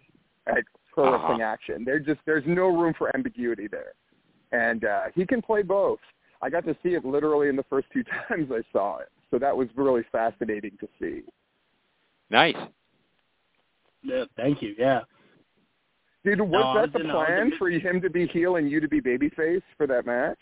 [0.47, 1.17] at pro uh-huh.
[1.17, 1.84] wrestling action.
[1.86, 3.93] There just there's no room for ambiguity there.
[4.51, 5.99] And uh he can play both.
[6.41, 9.10] I got to see it literally in the first two times I saw it.
[9.32, 11.21] So that was really fascinating to see.
[12.29, 12.55] Nice.
[14.01, 14.75] Yeah, thank you.
[14.77, 15.01] Yeah.
[16.25, 18.99] Dude, was no, that the plan for him to be heel and you to be
[19.01, 20.39] babyface for that match?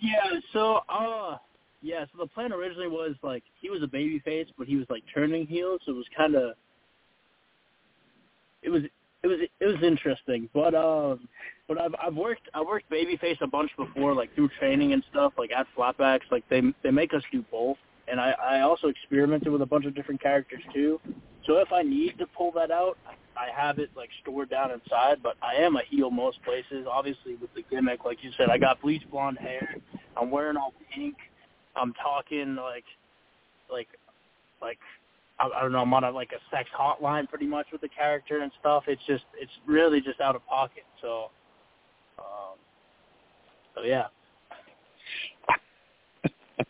[0.00, 1.38] Yeah, so uh
[1.82, 4.86] yeah, so the plan originally was like he was a baby face, but he was
[4.90, 6.54] like turning heel, so it was kind of
[8.62, 8.82] it was
[9.22, 10.48] it was it was interesting.
[10.52, 11.28] But um,
[11.68, 15.32] but I've I've worked I worked babyface a bunch before, like through training and stuff,
[15.38, 16.30] like at Flatbacks.
[16.30, 17.76] Like they they make us do both,
[18.08, 21.00] and I I also experimented with a bunch of different characters too.
[21.46, 23.14] So if I need to pull that out, I
[23.54, 25.22] have it like stored down inside.
[25.22, 26.86] But I am a heel most places.
[26.90, 29.76] Obviously with the gimmick, like you said, I got bleach blonde hair.
[30.16, 31.16] I'm wearing all pink.
[31.74, 32.84] I'm talking like
[33.70, 33.88] like
[34.62, 34.78] like
[35.38, 37.88] I, I don't know, I'm on a like a sex hotline pretty much with the
[37.88, 38.84] character and stuff.
[38.86, 40.84] It's just it's really just out of pocket.
[41.02, 41.30] So
[42.18, 42.56] um
[43.74, 44.06] so yeah.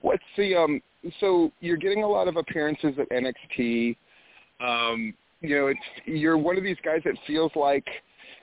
[0.00, 0.80] What's the um
[1.20, 3.96] so you're getting a lot of appearances at NXT.
[4.60, 7.86] Um, you know, it's you're one of these guys that feels like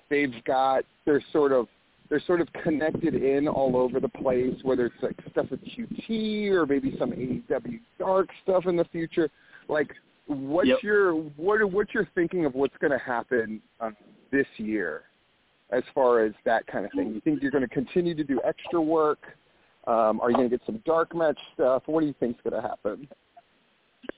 [0.10, 1.68] they've got they're sort of
[2.10, 6.50] they're sort of connected in all over the place, whether it's like stuff with QT
[6.52, 9.30] or maybe some AEW dark stuff in the future.
[9.68, 9.92] Like,
[10.28, 10.84] what's yep.
[10.84, 13.96] your what what's your thinking of what's going to happen um,
[14.32, 15.04] this year,
[15.72, 17.14] as far as that kind of thing?
[17.14, 19.20] You think you're going to continue to do extra work?
[19.88, 21.84] Um, are you going to get some dark match stuff?
[21.86, 23.08] What do you think's going to happen?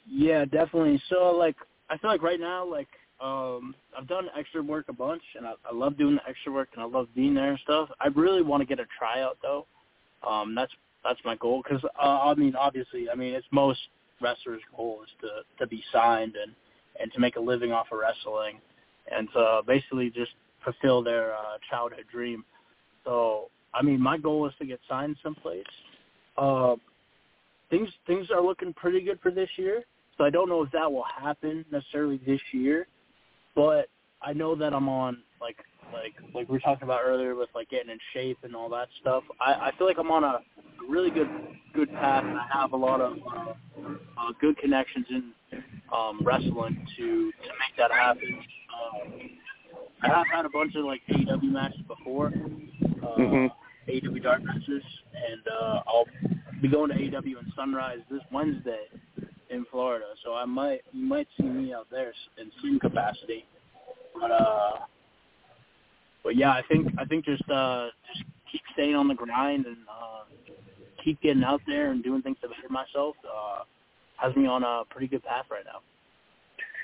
[0.09, 1.01] Yeah, definitely.
[1.09, 1.55] So, like,
[1.89, 2.87] I feel like right now, like
[3.19, 6.69] um, I've done extra work a bunch, and I, I love doing the extra work,
[6.73, 7.89] and I love being there and stuff.
[7.99, 9.65] I really want to get a tryout though.
[10.27, 10.71] Um, that's
[11.03, 13.79] that's my goal because uh, I mean, obviously, I mean, it's most
[14.21, 16.53] wrestlers' goal is to to be signed and
[16.99, 18.59] and to make a living off of wrestling,
[19.11, 20.31] and to basically just
[20.63, 22.43] fulfill their uh, childhood dream.
[23.05, 25.63] So, I mean, my goal is to get signed someplace.
[26.37, 26.75] Uh,
[27.69, 29.83] things things are looking pretty good for this year.
[30.17, 32.87] So I don't know if that will happen necessarily this year,
[33.55, 33.87] but
[34.21, 35.57] I know that I'm on like
[35.93, 38.87] like like we were talking about earlier with like getting in shape and all that
[38.99, 39.23] stuff.
[39.39, 40.39] I, I feel like I'm on a
[40.89, 41.29] really good
[41.73, 43.53] good path, and I have a lot of uh,
[44.17, 45.33] uh, good connections in
[45.95, 48.39] um, wrestling to to make that happen.
[48.73, 49.13] Um,
[50.01, 53.47] I have had a bunch of like AEW matches before, uh, mm-hmm.
[53.89, 56.07] AEW dark matches, and uh, I'll
[56.61, 58.85] be going to AEW in Sunrise this Wednesday
[59.49, 63.45] in Florida, so I might you might see me out there in some capacity.
[64.19, 64.71] But uh,
[66.23, 69.77] but yeah, I think I think just uh, just keep staying on the grind and
[69.89, 70.23] uh,
[71.03, 73.63] keep getting out there and doing things to better myself uh,
[74.17, 75.79] has me on a pretty good path right now.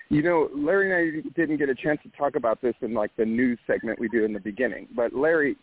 [0.09, 3.11] You know, Larry and I didn't get a chance to talk about this in like
[3.17, 4.87] the news segment we do in the beginning.
[4.95, 5.55] But Larry,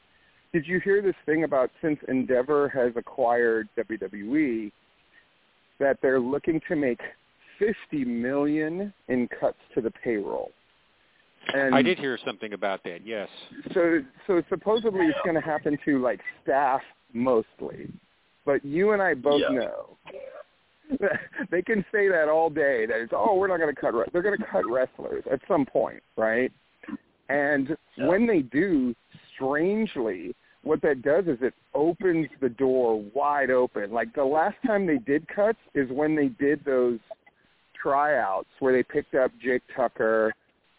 [0.53, 4.73] did you hear this thing about since Endeavor has acquired WWE
[5.81, 7.01] that they're looking to make
[7.59, 10.53] 50 million in cuts to the payroll?
[11.55, 13.05] And I did hear something about that.
[13.05, 13.29] Yes.
[13.75, 17.91] So so supposedly it's going to happen to like staff mostly.
[18.45, 19.57] But you and I both Yeah.
[19.59, 19.97] know
[21.51, 24.05] they can say that all day that it's oh we're not going to cut re-.
[24.13, 26.53] they're going to cut wrestlers at some point, right?
[27.29, 28.07] And Yeah.
[28.07, 28.95] when they do,
[29.35, 33.93] strangely, what that does is it opens the door wide open.
[33.93, 36.99] Like the last time they did cuts is when they did those
[37.81, 40.35] tryouts where they picked up Jake Tucker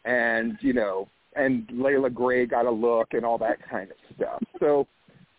[0.06, 4.44] and, you know, and Layla Gray got a look and all that kind of stuff.
[4.60, 4.86] So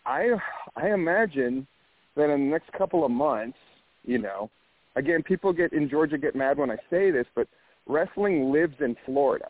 [0.05, 0.31] I
[0.75, 1.67] I imagine
[2.15, 3.57] that in the next couple of months,
[4.03, 4.49] you know,
[4.95, 7.47] again, people get in Georgia get mad when I say this, but
[7.87, 9.49] wrestling lives in Florida.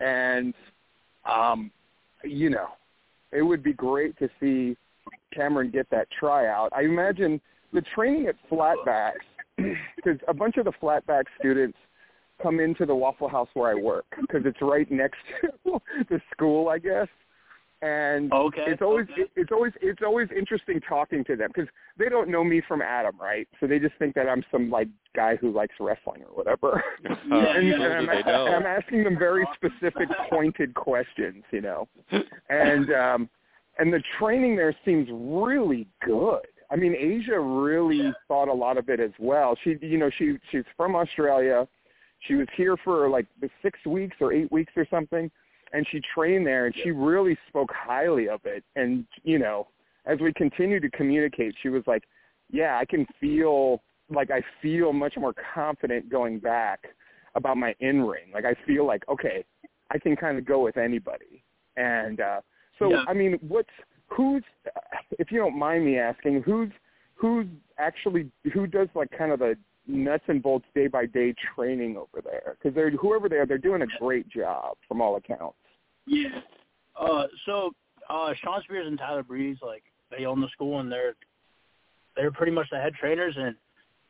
[0.00, 0.54] And
[1.24, 1.70] um,
[2.22, 2.68] you know,
[3.34, 4.76] it would be great to see
[5.34, 6.72] Cameron get that tryout.
[6.74, 7.40] I imagine
[7.72, 9.12] the training at flatbacks,
[9.56, 11.76] because a bunch of the flatback students
[12.42, 15.18] come into the Waffle House where I work because it's right next
[15.64, 17.08] to the school, I guess.
[17.84, 19.24] And Okay, it's always okay.
[19.36, 21.68] it's always it's always interesting talking to them because
[21.98, 23.46] they don't know me from Adam, right?
[23.60, 26.82] So they just think that I'm some like guy who likes wrestling or whatever.
[27.30, 28.46] Uh, and, yeah, and I'm, they know.
[28.46, 31.88] I'm asking them very specific, pointed questions, you know.
[32.48, 33.28] And um,
[33.78, 36.46] and the training there seems really good.
[36.70, 39.56] I mean, Asia really thought a lot of it as well.
[39.62, 41.66] She, you know, she she's from Australia.
[42.26, 45.30] She was here for like the six weeks or eight weeks or something,
[45.74, 48.64] and she trained there, and she really spoke highly of it.
[48.76, 49.66] And you know,
[50.06, 52.04] as we continued to communicate, she was like,
[52.50, 56.84] "Yeah, I can feel like I feel much more confident going back
[57.34, 58.30] about my in ring.
[58.32, 59.44] Like I feel like okay,
[59.90, 61.42] I can kind of go with anybody."
[61.76, 62.40] And uh,
[62.78, 63.04] so, Yeah.
[63.08, 63.68] I mean, what's
[64.06, 64.44] who's
[65.18, 66.70] if you don't mind me asking, who's
[67.14, 67.46] who's
[67.78, 69.56] actually who does like kind of the
[69.86, 72.56] nuts and bolts day by day training over there?
[72.56, 75.56] Because they're whoever they are, they're doing a great job from all accounts.
[76.06, 76.40] Yeah.
[76.98, 77.72] Uh, so
[78.08, 81.14] uh, Shawn Spears and Tyler Breeze, like they own the school and they're
[82.16, 83.34] they're pretty much the head trainers.
[83.36, 83.56] And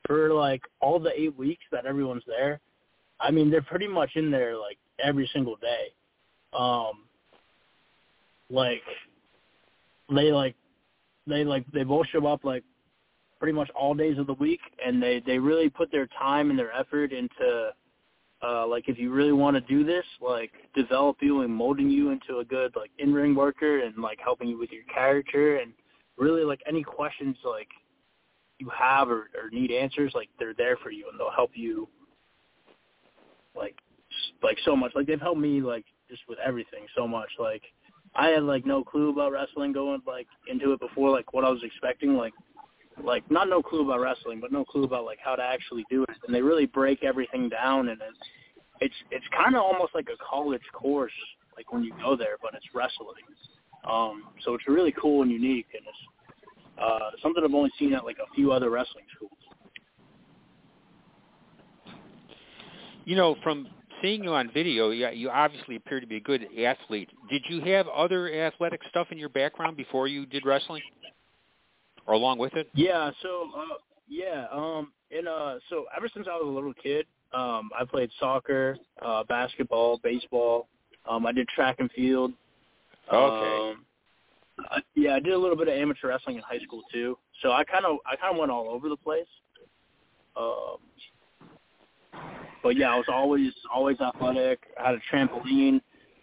[0.06, 2.60] for like all the eight weeks that everyone's there,
[3.20, 5.88] I mean they're pretty much in there like every single day.
[6.52, 7.04] Um,
[8.50, 8.82] like
[10.10, 10.54] they like
[11.26, 12.64] they like they both show up like
[13.38, 16.58] pretty much all days of the week, and they they really put their time and
[16.58, 17.70] their effort into
[18.44, 22.10] uh, like if you really want to do this, like develop you and molding you
[22.10, 25.72] into a good like in ring worker and like helping you with your character and
[26.18, 27.68] really like any questions like
[28.58, 31.88] you have or, or need answers, like they're there for you and they'll help you
[33.56, 33.76] like
[34.42, 34.92] like so much.
[34.94, 37.30] Like they've helped me like just with everything so much.
[37.38, 37.62] Like
[38.14, 41.50] I had like no clue about wrestling going like into it before, like what I
[41.50, 42.34] was expecting, like
[43.02, 46.04] like not no clue about wrestling, but no clue about like how to actually do
[46.04, 46.16] it.
[46.26, 48.18] And they really break everything down, and it's
[48.80, 51.12] it's it's kind of almost like a college course,
[51.56, 53.24] like when you go there, but it's wrestling.
[53.90, 58.04] Um, so it's really cool and unique, and it's uh, something I've only seen at
[58.04, 59.30] like a few other wrestling schools.
[63.04, 63.68] You know, from
[64.00, 67.10] seeing you on video, you, you obviously appear to be a good athlete.
[67.30, 70.82] Did you have other athletic stuff in your background before you did wrestling,
[72.06, 72.68] or along with it?
[72.74, 73.74] Yeah, so uh
[74.08, 78.10] yeah, um and uh so ever since I was a little kid, um I played
[78.18, 80.68] soccer, uh basketball, baseball.
[81.08, 82.32] Um I did track and field.
[83.12, 83.70] Okay.
[83.70, 83.84] Um
[84.70, 87.18] I, yeah, I did a little bit of amateur wrestling in high school too.
[87.42, 89.26] So I kind of I kind of went all over the place.
[90.36, 90.78] Um
[92.62, 94.60] but yeah, I was always always athletic.
[94.80, 95.80] I had a trampoline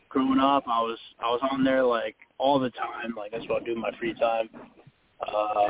[0.09, 0.63] growing up.
[0.67, 3.13] I was I was on there like all the time.
[3.15, 4.49] Like that's what I do in my free time.
[5.27, 5.69] Uh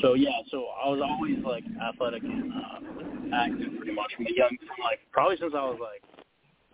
[0.00, 4.30] so yeah, so I was always like athletic and uh, active pretty much from a
[4.34, 6.02] young, from like probably since I was like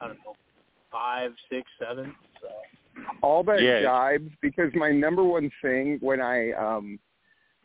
[0.01, 0.35] I don't know
[0.91, 2.15] five, six, seven.
[2.41, 2.49] So
[3.23, 3.83] all that Yeah.
[3.83, 6.99] jibes because my number one thing when I um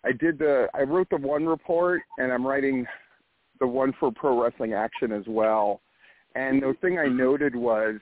[0.03, 2.85] I did the I wrote the one report and I'm writing
[3.59, 5.81] the one for pro wrestling action as well.
[6.35, 7.95] And the thing I noted was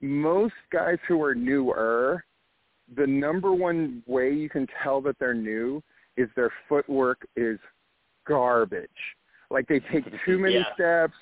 [0.00, 2.24] most guys who are newer,
[2.96, 5.82] the number one way you can tell that they're new
[6.16, 7.58] is their footwork is
[8.26, 8.88] garbage.
[9.50, 10.74] Like they take too many Yeah.
[10.74, 11.16] steps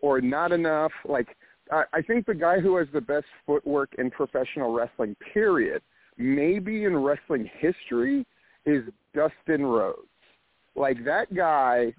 [0.00, 0.92] or not enough.
[1.04, 1.28] Like
[1.70, 5.82] I, I think the guy who has the best footwork in professional wrestling, period,
[6.16, 8.26] maybe in wrestling history,
[8.64, 10.08] is Dustin Rhodes.
[10.74, 11.94] Like that guy,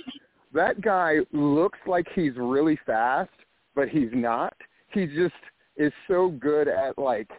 [0.52, 3.30] that guy looks like he's really fast,
[3.74, 4.54] but he's not.
[4.92, 5.34] He just
[5.76, 7.30] is so good at like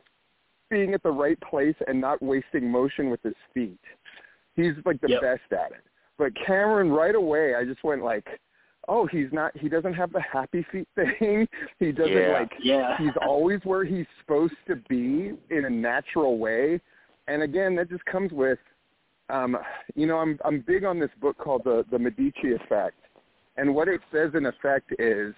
[0.70, 3.80] being at the right place and not wasting motion with his feet.
[4.56, 5.22] He's like the Yep.
[5.22, 5.84] best at it.
[6.18, 8.28] But Cameron, right away, I just went like,
[8.88, 9.56] oh, he's not.
[9.58, 11.48] He doesn't have the happy feet thing.
[11.80, 12.34] He doesn't Yeah.
[12.40, 12.52] like.
[12.60, 12.98] Yeah.
[13.00, 16.80] He's always where he's supposed to be in a natural way.
[17.28, 18.58] And again, that just comes with,
[19.30, 19.58] um,
[19.96, 22.98] you know, I'm I'm big on this book called the the Medici Effect,
[23.58, 25.36] and what it says in effect is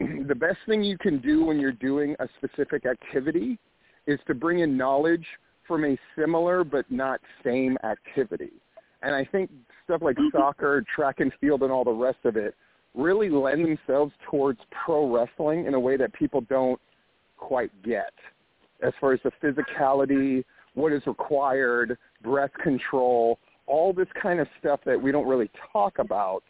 [0.26, 3.58] the best thing you can do when you're doing a specific activity
[4.06, 5.26] is to bring in knowledge
[5.66, 8.52] from a similar but not same activity.
[9.02, 9.50] And I think
[9.84, 12.54] stuff like soccer, track and field, and all the rest of it
[12.94, 16.80] really lend themselves towards pro wrestling in a way that people don't
[17.36, 18.12] quite get
[18.82, 20.44] as far as the physicality,
[20.74, 25.98] what is required, breath control, all this kind of stuff that we don't really talk
[25.98, 26.42] about.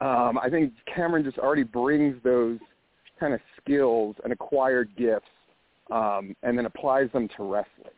[0.00, 2.58] Um, I think Cameron just already brings those
[3.20, 5.26] kind of skills and acquired gifts
[5.90, 7.92] um, and then applies them to wrestling.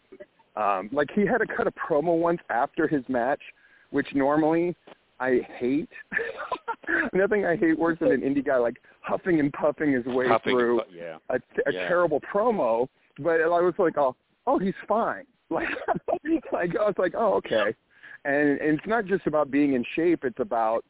[0.56, 3.40] Um, like he had to cut a promo once after his match,
[3.90, 4.74] which normally
[5.20, 5.90] I hate.
[7.12, 10.80] Nothing I hate worse than an indie guy like huffing and puffing his way through
[10.92, 11.18] yeah.
[11.30, 11.88] a, a Yeah.
[11.88, 12.88] terrible promo.
[13.18, 14.14] But I was like, oh,
[14.46, 15.24] oh, he's fine.
[15.48, 15.68] Like,
[16.52, 17.72] like I was like, oh, okay.
[18.24, 20.84] And, and it's not just about being in shape; it's about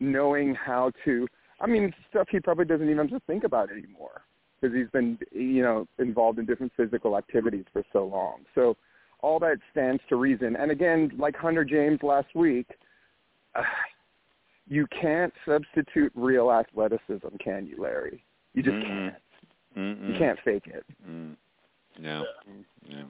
[0.00, 1.28] knowing how to.
[1.60, 4.22] I mean, stuff he probably doesn't even have to think about anymore
[4.60, 8.40] because he's been, you know, involved in different physical activities for so long.
[8.54, 8.76] So
[9.20, 10.56] all that stands to reason.
[10.56, 12.66] And again, like Hunter James last week,
[13.54, 13.62] uh,
[14.68, 18.24] you can't substitute real athleticism, can you, Larry?
[18.54, 18.86] You just Mm-mm.
[18.86, 19.14] can't.
[19.76, 20.12] Mm-mm.
[20.12, 20.84] You can't fake it.
[21.08, 21.36] Mm.
[21.98, 22.24] No.
[22.88, 23.04] No.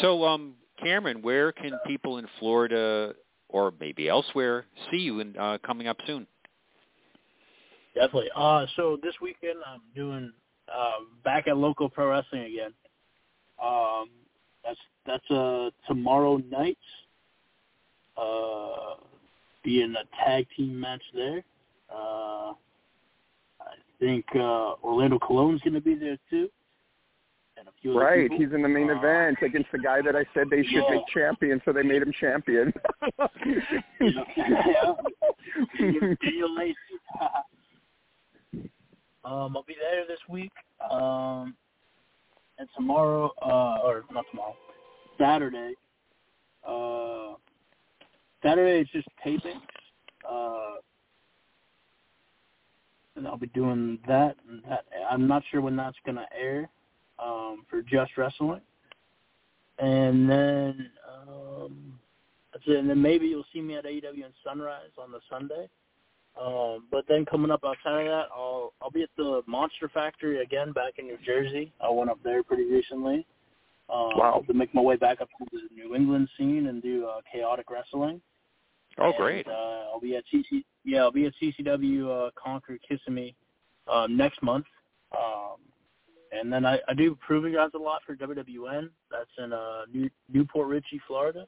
[0.00, 3.14] So, um, Cameron, where can people in Florida
[3.48, 6.26] or maybe elsewhere see you in, uh, coming up soon?
[7.98, 8.30] Definitely.
[8.36, 10.32] Uh, so this weekend I'm doing
[10.72, 12.72] uh, back at local pro wrestling again.
[13.62, 14.08] Um,
[14.64, 16.78] that's that's uh, tomorrow night.
[18.16, 18.94] Uh,
[19.64, 21.42] be in a tag team match there.
[21.92, 22.52] Uh,
[23.60, 26.48] I think uh, Orlando Cologne's going to be there too,
[27.56, 28.30] and a few other Right.
[28.32, 30.90] He's in the main Uh, event against the guy that I said they should Yeah.
[30.90, 32.72] make champion, so they made him champion.
[34.00, 34.12] Yeah.
[34.36, 34.94] Yeah.
[36.22, 36.76] Daniel Lacey.
[39.28, 40.52] Um, I'll be there this week.
[40.90, 41.54] Um,
[42.58, 44.56] and tomorrow, uh, or not tomorrow,
[45.18, 45.74] Saturday.
[46.66, 47.34] Uh,
[48.42, 49.60] Saturday is just taping.
[50.28, 50.76] Uh,
[53.16, 54.36] and I'll be doing that.
[54.68, 56.68] That I'm not sure when that's going to air
[57.18, 58.60] um, for Just Wrestling.
[59.78, 61.98] And then um.
[62.66, 65.68] And then maybe you'll see me at AEW and Sunrise on the Sunday.
[66.40, 70.42] Um, but then coming up outside of that, I'll I'll be at the Monster Factory
[70.42, 71.72] again back in New Jersey.
[71.80, 73.26] I went up there pretty recently.
[73.90, 74.44] Um, Wow.
[74.46, 77.70] To make my way back up to the New England scene and do uh, chaotic
[77.70, 78.20] wrestling.
[78.98, 79.46] Oh, And, great.
[79.48, 80.62] Uh, I'll be at CC.
[80.84, 83.34] Yeah, I'll be at CCW uh, Conquer Kissimmee
[83.90, 84.66] um, next month.
[85.12, 85.56] Um,
[86.32, 88.90] and then I, I do proving grounds a lot for WWN.
[89.10, 91.46] That's in uh, New, Newport Richey, Florida.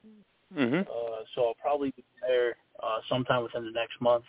[0.56, 0.80] Mm-hmm.
[0.80, 4.24] Uh, so I'll probably be there uh, sometime within the next month.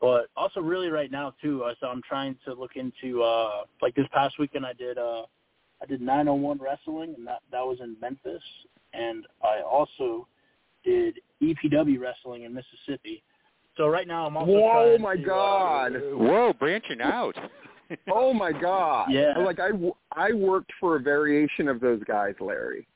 [0.00, 3.94] But also, really, right now too, uh, so I'm trying to look into uh, like
[3.96, 4.64] this past weekend.
[4.64, 5.22] I did uh,
[5.82, 8.42] I did 901 wrestling, and that that was in Memphis,
[8.92, 10.28] and I also
[10.84, 13.22] did EPW wrestling in Mississippi.
[13.76, 15.92] So right now, I'm also Whoa, trying my to, uh, God.
[16.12, 17.36] Whoa, branching out.
[18.12, 19.08] Oh my God!
[19.10, 19.32] Yeah.
[19.38, 22.86] Like I, w- I worked for a variation of those guys, Larry,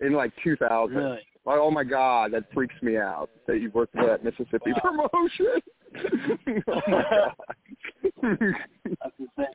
[0.00, 0.94] in like 2000.
[0.94, 1.12] Really?
[1.46, 5.08] Like, oh my God, that freaks me out that you worked for that Mississippi Wow.
[5.10, 5.62] promotion.
[6.68, 7.32] oh my God.
[9.00, 9.46] That's insane.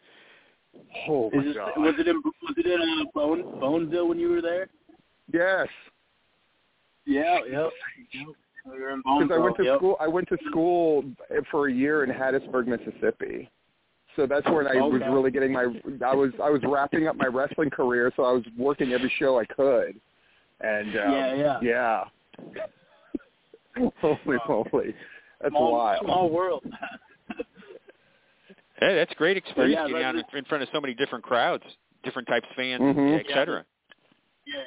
[1.07, 1.71] oh Is my this, God.
[1.77, 4.67] was it in was it in uh, Bone Boneville when you were there?
[5.31, 5.67] Yes,
[7.05, 7.69] Yeah, yep.
[8.13, 8.27] yep.
[8.65, 9.77] We were in because I went to yep.
[9.77, 9.95] school.
[9.99, 11.03] I went to school
[11.51, 13.49] for a year in Hattiesburg, Mississippi.
[14.15, 15.09] So that's when I was Okay.
[15.09, 15.65] really getting my.
[16.05, 19.39] I was I was wrapping up my wrestling career, so I was working every show
[19.39, 19.99] I could.
[20.61, 22.03] And um, Yeah, yeah.
[23.77, 23.89] yeah.
[24.01, 24.95] Holy moly,
[25.41, 26.03] that's small, wild.
[26.05, 26.63] Small world.
[28.79, 31.21] Hey, that's great experience yeah, getting but out in, in front of so many different
[31.23, 31.63] crowds,
[32.03, 33.19] different types of fans, Mhm.
[33.19, 33.65] et cetera.
[34.47, 34.63] yeah.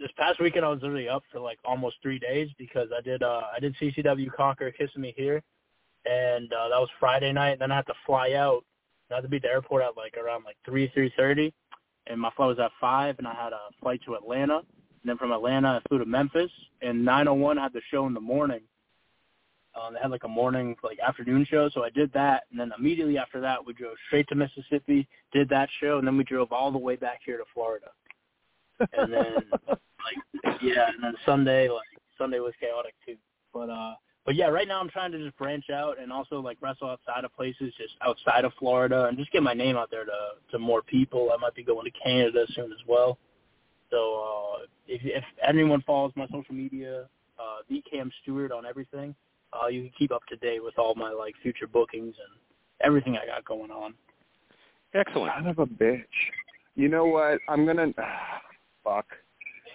[0.00, 3.22] This past weekend I was literally up for like almost three days because I did
[3.22, 5.40] uh I did CCW Conquer Kissimmee here,
[6.06, 7.52] and uh, that was Friday night.
[7.52, 8.64] And then I had to fly out
[9.12, 11.54] I had to be at the airport at like around like three three thirty,
[12.08, 14.64] and my flight was at five, and I had a flight to Atlanta, and
[15.04, 16.50] then from Atlanta I flew to Memphis,
[16.80, 18.62] and nine oh one had the show in the morning.
[19.74, 22.72] Um, they had like a morning like afternoon show, so I did that, and then
[22.78, 26.52] immediately after that we drove straight to Mississippi, did that show, and then we drove
[26.52, 27.90] all the way back here to Florida,
[28.92, 29.34] and then
[29.68, 31.86] like yeah, and then Sunday like
[32.18, 33.16] Sunday was chaotic too,
[33.52, 33.94] but uh
[34.24, 37.24] but yeah, right now I'm trying to just branch out and also like wrestle outside
[37.24, 40.12] of places, just outside of Florida, and just get my name out there to
[40.52, 41.30] to more people.
[41.32, 43.18] I might be going to Canada soon as well.
[43.90, 47.08] So uh, if if anyone follows my social media,
[47.38, 49.14] uh, the Cam Stewart on everything,
[49.52, 52.40] uh, you can keep up to date with all my like future bookings and
[52.82, 53.94] everything I got going on.
[54.94, 55.32] Excellent.
[55.36, 56.04] Son of a bitch.
[56.74, 57.38] You know what?
[57.48, 57.88] I'm gonna
[58.84, 59.06] fuck.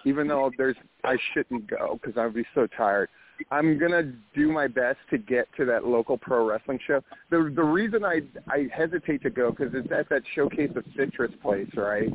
[0.06, 3.10] Even though there's, I shouldn't go because I'd be so tired.
[3.52, 7.04] I'm gonna do my best to get to that local pro wrestling show.
[7.30, 11.32] The the reason I I hesitate to go because it's at that showcase of citrus
[11.42, 12.10] place, right?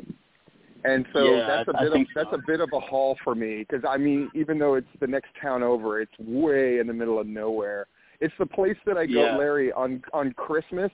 [0.85, 2.05] And so Yeah, that's a I bit of so.
[2.15, 5.07] that's a bit of a haul for me because I mean even though it's the
[5.07, 7.87] next town over, it's way in the middle of nowhere.
[8.19, 9.37] It's the place that I go, Yeah.
[9.37, 10.91] Larry, on on Christmas.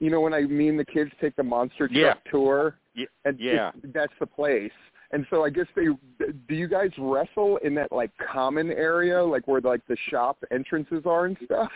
[0.00, 2.30] You know when I mean the kids take the monster truck Yeah.
[2.30, 3.72] tour, Ye- and yeah.
[3.84, 4.72] that's the place.
[5.10, 9.46] And so I guess they do you guys wrestle in that like common area, like
[9.48, 11.70] where like the shop entrances are and stuff?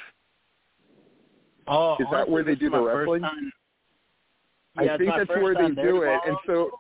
[1.69, 3.23] Oh, Is that where they do the wrestling?
[3.23, 3.53] time-
[4.77, 6.21] I Yeah, it's think that's where they do it.
[6.27, 6.71] And so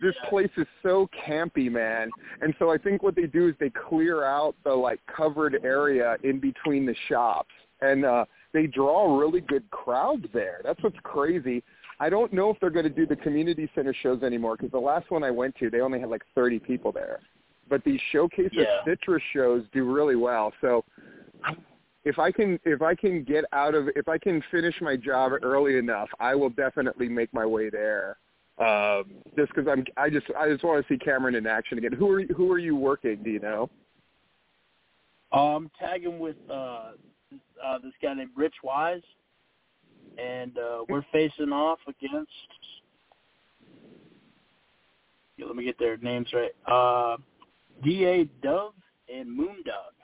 [0.00, 2.10] this place is so campy, man.
[2.40, 6.16] And so I think what they do is they clear out the like covered area
[6.24, 10.60] in between the shops and uh they draw really good crowds there.
[10.64, 11.62] That's what's crazy.
[12.00, 14.78] I don't know if they're going to do the community center shows anymore because the
[14.78, 17.20] last one I went to, they only had like 30 people there.
[17.68, 18.62] But these showcase Yeah.
[18.62, 20.52] of citrus shows do really well.
[20.60, 20.84] So
[22.04, 25.32] if I can if I can get out of if I can finish my job
[25.42, 28.16] early enough, I will definitely make my way there.
[28.60, 29.04] Um,
[29.38, 31.92] just because I'm I just I just want to see Cameron in action again.
[31.92, 33.22] Who are you, who are you working?
[33.22, 33.70] Do you know?
[35.32, 36.92] Um, tagging with uh,
[37.64, 39.00] uh, this guy named Rich Wise,
[40.18, 42.30] and uh, we're facing off against.
[45.38, 46.52] Yeah, let me get their names right.
[46.66, 47.16] Uh,
[47.82, 48.74] Da Dove
[49.12, 49.94] and Moondog.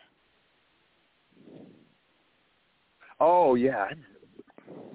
[3.20, 3.88] Oh yeah.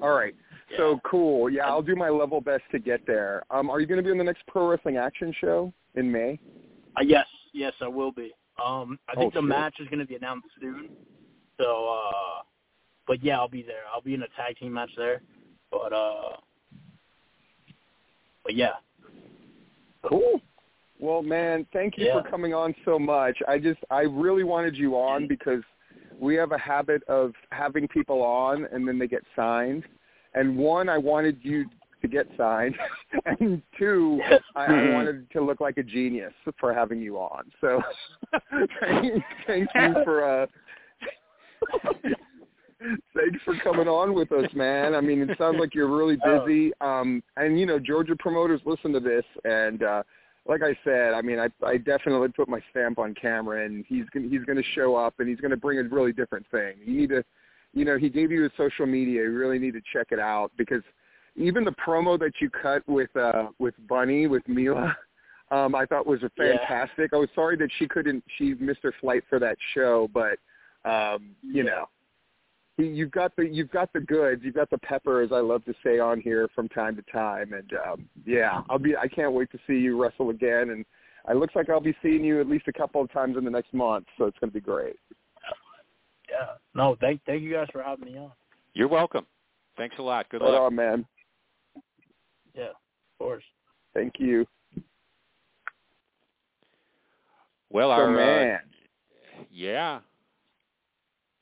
[0.02, 0.34] All right.
[0.72, 0.78] Yeah.
[0.78, 1.50] So cool.
[1.50, 3.44] Yeah, I'll do my level best to get there.
[3.52, 6.40] Um, are you going to be on the next Pro Wrestling Action show in May?
[6.98, 8.32] Uh, yes, yes, I will be.
[8.64, 9.50] Um, I think Oh, the shit.
[9.50, 10.90] match is going to be announced soon.
[11.60, 12.44] So, uh,
[13.08, 13.84] but yeah, I'll be there.
[13.94, 15.22] I'll be in a tag team match there.
[15.72, 16.38] But, uh,
[18.44, 18.74] but yeah,
[20.04, 20.42] Cool.
[21.00, 22.22] Well, man, thank you Yeah.
[22.22, 23.38] for coming on so much.
[23.48, 25.64] I just I really wanted you on because
[26.20, 29.86] we have a habit of having people on and then they get signed.
[30.34, 31.66] And one, I wanted you
[32.02, 32.76] to get signed,
[33.40, 34.20] and two,
[34.56, 37.44] I, I wanted to look like a genius for having you on.
[37.62, 37.82] So,
[38.82, 40.48] thank, you for uh,
[43.16, 44.96] thanks for coming on with us, man.
[44.96, 46.72] I mean, it sounds like you're really busy.
[46.82, 50.04] Um, and you know, Georgia promoters listen to this, and uh,
[50.48, 53.86] like I said, I mean, I I definitely put my stamp on Cameron.
[53.88, 56.46] He's gonna, he's going to show up, and he's going to bring a really different
[56.52, 56.74] thing.
[56.84, 57.24] You need to,
[57.74, 59.24] you know, he gave you his social media.
[59.24, 60.84] You really need to check it out because
[61.36, 64.96] even the promo that you cut with uh with Bunny with Mila.
[65.52, 66.58] Um, I thought was a Yeah.
[66.60, 67.12] fantastic.
[67.14, 68.24] I was sorry that she couldn't.
[68.38, 70.40] She missed her flight for that show, but
[70.90, 71.72] um, you Yeah.
[71.72, 71.90] know,
[72.78, 75.66] he- you've got the you've got the goods, you've got the pepper, as I love
[75.66, 79.34] to say on here from time to time, and um, yeah, I'll be I can't
[79.34, 80.86] wait to see you wrestle again, and
[81.30, 83.52] it looks like I'll be seeing you at least a couple of times in the
[83.52, 84.96] next month, so it's going to be great.
[86.32, 86.54] Yeah.
[86.74, 88.32] No, thank thank you guys for having me on.
[88.74, 89.26] You're welcome.
[89.78, 90.30] Thanks a lot.
[90.30, 90.62] Good Right luck.
[90.62, 91.06] on, man.
[92.56, 92.76] Yeah, of
[93.20, 93.44] course.
[93.94, 94.46] Thank you.
[97.70, 98.60] Well, So our uh, man,
[99.52, 100.00] yeah,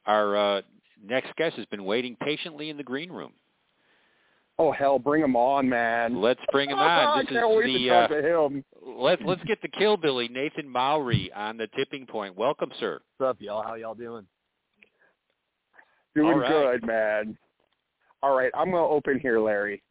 [0.06, 0.62] our uh,
[1.04, 3.34] next guest has been waiting patiently in the green room.
[4.60, 6.22] oh hell, bring him on, man.
[6.22, 6.90] Let's bring him on.
[7.18, 8.64] I This can't is wait the to uh, to him.
[8.86, 12.36] let's let's get the killbilly Nathan Mowery on the tipping point.
[12.36, 13.00] Welcome, sir.
[13.18, 13.64] What's up, y'all?
[13.64, 14.26] How y'all doing?
[16.20, 16.50] Doing right.
[16.50, 17.38] good, man.
[18.22, 19.82] All right, I'm going to open here, Larry.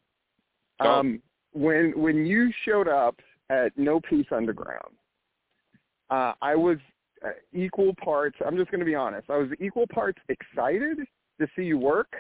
[0.83, 0.91] Go.
[0.91, 1.23] Um,
[1.53, 3.17] when when you showed up
[3.51, 4.95] at No Peace Underground,
[6.11, 6.79] uh, I was
[7.25, 8.37] uh, equal parts.
[8.47, 9.31] I'm just going to be honest.
[9.31, 10.99] I was equal parts excited
[11.41, 12.13] to see you work,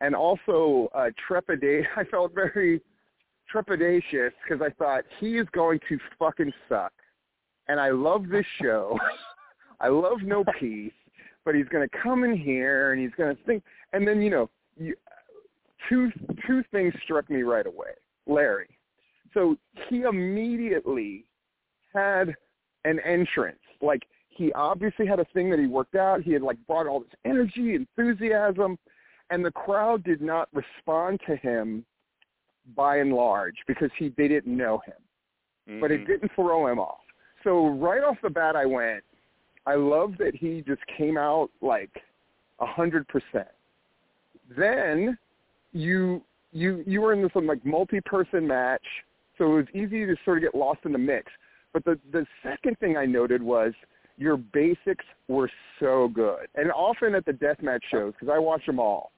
[0.00, 1.84] and also uh, trepidate.
[1.96, 2.80] I felt very
[3.54, 6.92] trepidatious because I thought he is going to fucking suck,
[7.68, 8.98] and I love this show.
[9.80, 10.92] I love No Peace,
[11.44, 14.30] but he's going to come in here and he's going to think, and then you
[14.30, 14.94] know, you,
[15.88, 16.10] two
[16.46, 17.90] two things struck me right away.
[18.26, 18.78] Larry.
[19.32, 19.56] So
[19.88, 21.24] he immediately
[21.92, 22.34] had
[22.84, 23.58] an entrance.
[23.82, 26.22] Like he obviously had a thing that he worked out.
[26.22, 28.78] He had like brought all this energy, enthusiasm,
[29.30, 31.84] and the crowd did not respond to him
[32.76, 34.94] by and large because he they didn't know him.
[35.68, 35.80] Mm-hmm.
[35.80, 37.00] But it didn't throw him off.
[37.42, 39.04] So right off the bat I went,
[39.66, 41.90] I love that he just came out like
[42.60, 43.48] a hundred percent.
[44.56, 45.18] Then
[45.72, 48.84] you you you were in this like multi person match,
[49.38, 51.30] so it was easy to sort of get lost in the mix.
[51.72, 53.72] But the the second thing I noted was
[54.16, 55.50] your basics were
[55.80, 59.10] so good, and often at the deathmatch shows because I watch them all,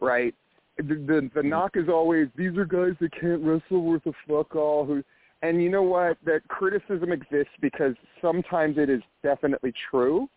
[0.00, 0.34] right?
[0.76, 4.54] The, the the knock is always these are guys that can't wrestle worth a fuck
[4.54, 4.84] all.
[4.84, 5.02] Who
[5.48, 6.16] and you know what?
[6.24, 10.28] That criticism exists because sometimes it is definitely true,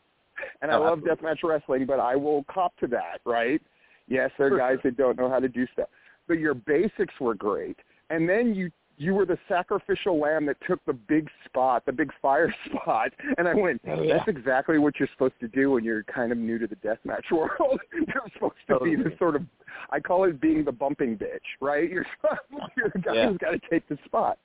[0.62, 3.62] and I Oh, love deathmatch wrestling, but I will cop to that, right?
[4.08, 5.90] Yes, there are guys that don't know how to do stuff,
[6.28, 7.78] but your basics were great,
[8.10, 12.12] and then you you were the sacrificial lamb that took the big spot, the big
[12.20, 14.18] fire spot, and I went, Oh, yeah.
[14.18, 17.26] that's exactly what you're supposed to do when you're kind of new to the deathmatch
[17.32, 17.80] world.
[17.94, 18.96] you're supposed to be Totally.
[18.96, 19.44] the sort of,
[19.92, 21.88] I call it being the bumping bitch, right?
[21.92, 22.08] You're,
[22.76, 23.28] you're the guy Yeah.
[23.30, 24.40] who's got to take the spot.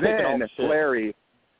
[0.00, 0.42] Then.
[0.58, 1.14] Larry,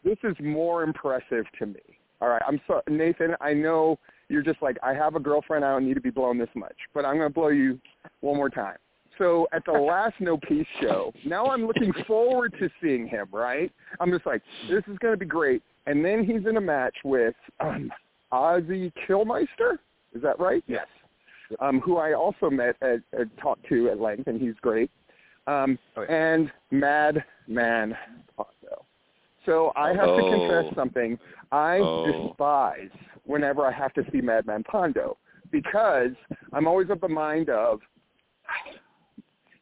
[0.05, 1.80] this is more impressive to me.
[2.20, 3.35] All right, I'm sorry, Nathan.
[3.41, 5.64] I know you're just like I have a girlfriend.
[5.64, 7.80] I don't need to be blown this much, but I'm going to blow you
[8.20, 8.76] one more time.
[9.18, 13.26] So at the last No Peace show, now I'm looking forward to seeing him.
[13.33, 13.72] Right?
[14.01, 15.62] I'm just like, this is going to be great.
[15.87, 17.91] And then he's in a match with um,
[18.33, 19.78] Ozzy Killmeister.
[20.14, 20.62] Is that right?
[20.66, 20.87] Yes.
[21.61, 24.91] Um, who I also met at, at talked to at length, and he's great.
[25.47, 26.14] Um, Oh, yeah.
[26.34, 27.97] and Mad Man
[28.36, 28.84] Pondo.
[29.45, 30.30] So I have to Oh.
[30.30, 31.18] confess something.
[31.51, 32.28] I Oh.
[32.28, 32.90] despise
[33.24, 35.16] whenever I have to see Madman Pondo
[35.51, 36.12] because
[36.53, 37.80] I'm always of the mind of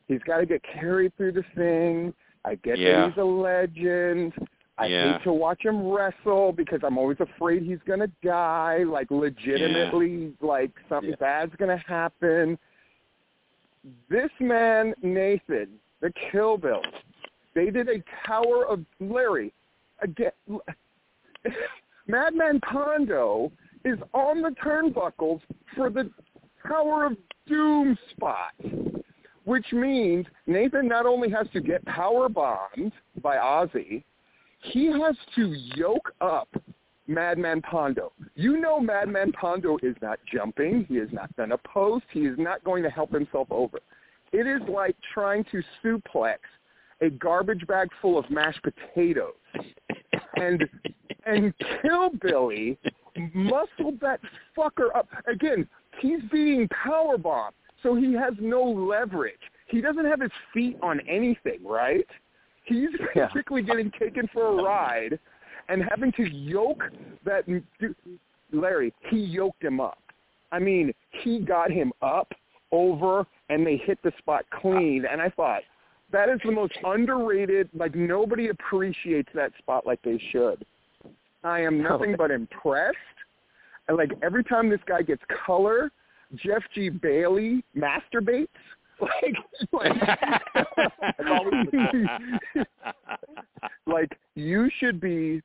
[0.06, 2.12] he's got to get carried through the thing.
[2.44, 3.00] I get Yeah.
[3.02, 4.34] that he's a legend.
[4.78, 5.12] I Yeah.
[5.12, 8.78] hate to watch him wrestle because I'm always afraid he's gonna die.
[8.84, 11.16] Like legitimately, like something Yeah.
[11.16, 12.58] bad's gonna happen.
[14.08, 15.68] This man, Nathan,
[16.00, 16.82] the Kill Bill,
[17.54, 19.52] they did a Tower of Larry.
[20.02, 20.32] Again,
[22.06, 23.50] Madman Pondo
[23.84, 25.40] is on the turnbuckles
[25.74, 26.10] for the
[26.66, 27.16] Tower of
[27.46, 28.52] Doom spot,
[29.44, 34.04] which means Nathan not only has to get power bombed by Ozzy,
[34.62, 36.48] he has to yoke up
[37.10, 38.12] Madman Pondo.
[38.36, 40.86] You know Madman Pondo is not jumping.
[40.88, 42.04] He is not going to post.
[42.12, 43.80] He is not going to help himself over.
[44.32, 46.36] It is like trying to suplex
[47.00, 49.34] a garbage bag full of mashed potatoes.
[50.36, 50.64] And
[51.26, 51.52] and
[51.82, 52.78] Kill Billy
[53.34, 54.20] muscled that
[54.56, 55.08] fucker up.
[55.26, 55.68] Again,
[56.00, 57.16] he's being power
[57.82, 59.34] so he has no leverage.
[59.66, 62.06] He doesn't have his feet on anything, right?
[62.64, 63.26] He's Yeah.
[63.26, 65.18] basically getting taken for a ride
[65.68, 66.82] and having to yoke
[67.24, 67.44] that
[68.52, 69.98] Larry, he yoked him up.
[70.52, 70.92] I mean,
[71.22, 72.32] he got him up,
[72.72, 75.04] over, and they hit the spot clean.
[75.10, 75.62] And I thought,
[76.12, 80.64] that is the most underrated, like nobody appreciates that spot like they should.
[81.44, 82.96] I am nothing but impressed.
[83.88, 85.90] And like every time this guy gets color,
[86.34, 86.88] Jeff G.
[86.88, 88.48] Bailey masturbates.
[89.00, 89.34] Like,
[89.72, 89.96] like,
[93.86, 95.40] like you should be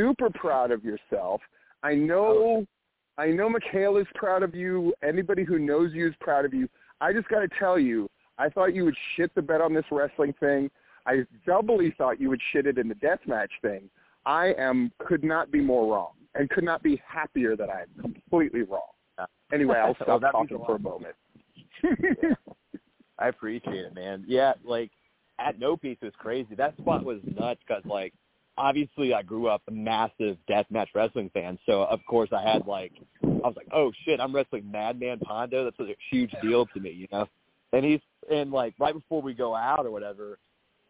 [0.00, 1.40] super proud of yourself.
[1.82, 2.66] I know oh.
[3.18, 4.94] I know Mikhail is proud of you.
[5.06, 6.68] Anybody who knows you is proud of you.
[7.02, 9.84] I just got to tell you, I thought you would shit the bed on this
[9.90, 10.70] wrestling thing.
[11.06, 13.90] I doubly thought you would shit it in the death match thing.
[14.24, 17.88] I am could not be more wrong and could not be happier that I am
[18.00, 18.80] completely wrong.
[19.52, 21.14] Anyway, I'll Well, stop means talking for a moment.
[21.82, 22.34] Yeah.
[23.18, 24.24] I appreciate it, man.
[24.26, 24.90] Yeah, like
[25.38, 26.54] at No Peace it was crazy.
[26.54, 28.14] That spot was nuts because like
[28.60, 32.92] obviously I grew up a massive deathmatch wrestling fan, so of course I had like
[33.22, 35.64] I was like, oh shit, I'm wrestling Madman Pondo.
[35.64, 37.26] That's a huge deal to me, you know.
[37.72, 38.00] And he's
[38.30, 40.38] and like right before we go out or whatever,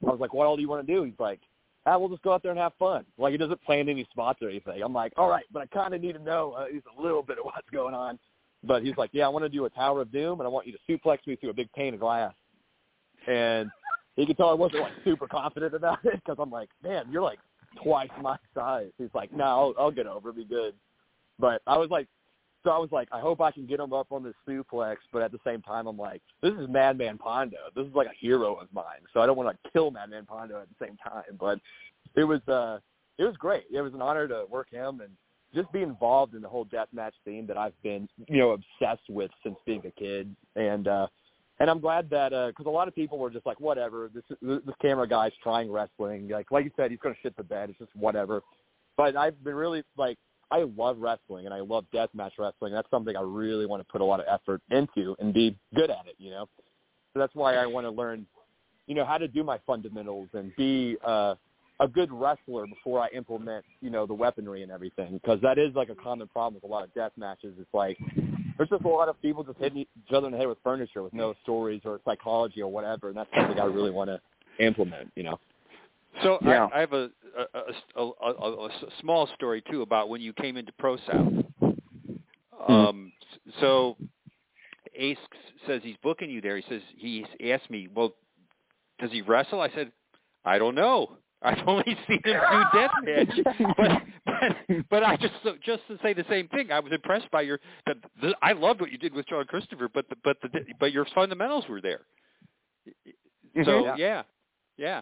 [0.03, 1.05] I was like, what all do you want to do?
[1.05, 1.41] He's like,
[1.87, 3.05] ah, we'll just go out there and have fun.
[3.19, 4.83] Like he doesn't plan any spots or anything.
[4.83, 7.01] I'm like, all right, but I kind of need to know uh, at least a
[7.01, 8.19] little bit of what's going on.
[8.65, 10.67] But he's like, yeah, I want to do a Tower of Doom, and I want
[10.67, 12.35] you to suplex me through a big pane of glass.
[13.27, 13.71] And
[14.17, 17.23] he could tell I wasn't like super confident about it because I'm like, man, you're
[17.23, 17.39] like
[17.83, 18.91] twice my size.
[18.99, 20.75] He's like, no, I'll, I'll get over, be good.
[21.39, 22.07] But I was like,
[22.63, 25.23] so I was like, I hope I can get him up on this suplex, but
[25.23, 27.57] at the same time, I'm like, this is Madman Pondo.
[27.75, 30.61] This is like a hero of mine, so I don't want to kill Madman Pondo
[30.61, 31.39] at the same time.
[31.39, 31.59] But
[32.17, 32.81] it was, uh,
[33.17, 33.65] it was great.
[33.73, 35.11] It was an honor to work him and
[35.55, 39.31] just be involved in the whole deathmatch theme that I've been, you know, obsessed with
[39.43, 40.35] since being a kid.
[40.55, 41.07] And uh,
[41.61, 44.75] and I'm glad that because a lot of people were just like, whatever, this this
[44.81, 46.29] camera guy's trying wrestling.
[46.29, 47.69] Like like you said, he's gonna shit the bed.
[47.69, 48.41] It's just whatever.
[48.97, 50.17] But I've been really like
[50.51, 52.73] I love wrestling and I love deathmatch wrestling.
[52.73, 55.91] That's something I really want to put a lot of effort into and be good
[55.91, 56.15] at it.
[56.19, 56.49] You know,
[57.13, 58.27] so that's why I want to learn,
[58.87, 61.35] you know, how to do my fundamentals and be uh,
[61.79, 65.13] a good wrestler before I implement, you know, the weaponry and everything.
[65.13, 67.55] Because that is like a common problem with a lot of death matches.
[67.59, 67.99] It's like
[68.61, 71.03] there's just a lot of people just hitting each other in the head with furniture
[71.03, 74.21] with no stories or psychology or whatever, and that's something I really want to
[74.63, 75.11] implement.
[75.17, 75.41] You know.
[76.23, 76.67] So Yeah.
[76.67, 77.09] I, I have a
[77.39, 77.59] a,
[77.97, 81.33] a, a, a, a small story too about when you came into Pro South.
[82.69, 83.13] Um,
[83.61, 83.97] so
[84.95, 85.17] Ace
[85.67, 86.59] says he's booking you there.
[86.59, 88.13] He says he's asked me, well,
[89.01, 89.63] does he wrestle?
[89.63, 89.91] I said,
[90.45, 91.13] I don't know.
[91.43, 93.45] I've only seen him do deathmatch,
[93.77, 96.71] but but but I just so, just to say the same thing.
[96.71, 97.61] I was impressed by your.
[97.87, 100.93] The, the, I loved what you did with John Christopher, but the, but the but
[100.93, 102.03] your fundamentals were there.
[103.65, 103.95] So Yeah.
[103.97, 104.23] yeah,
[104.77, 105.01] yeah.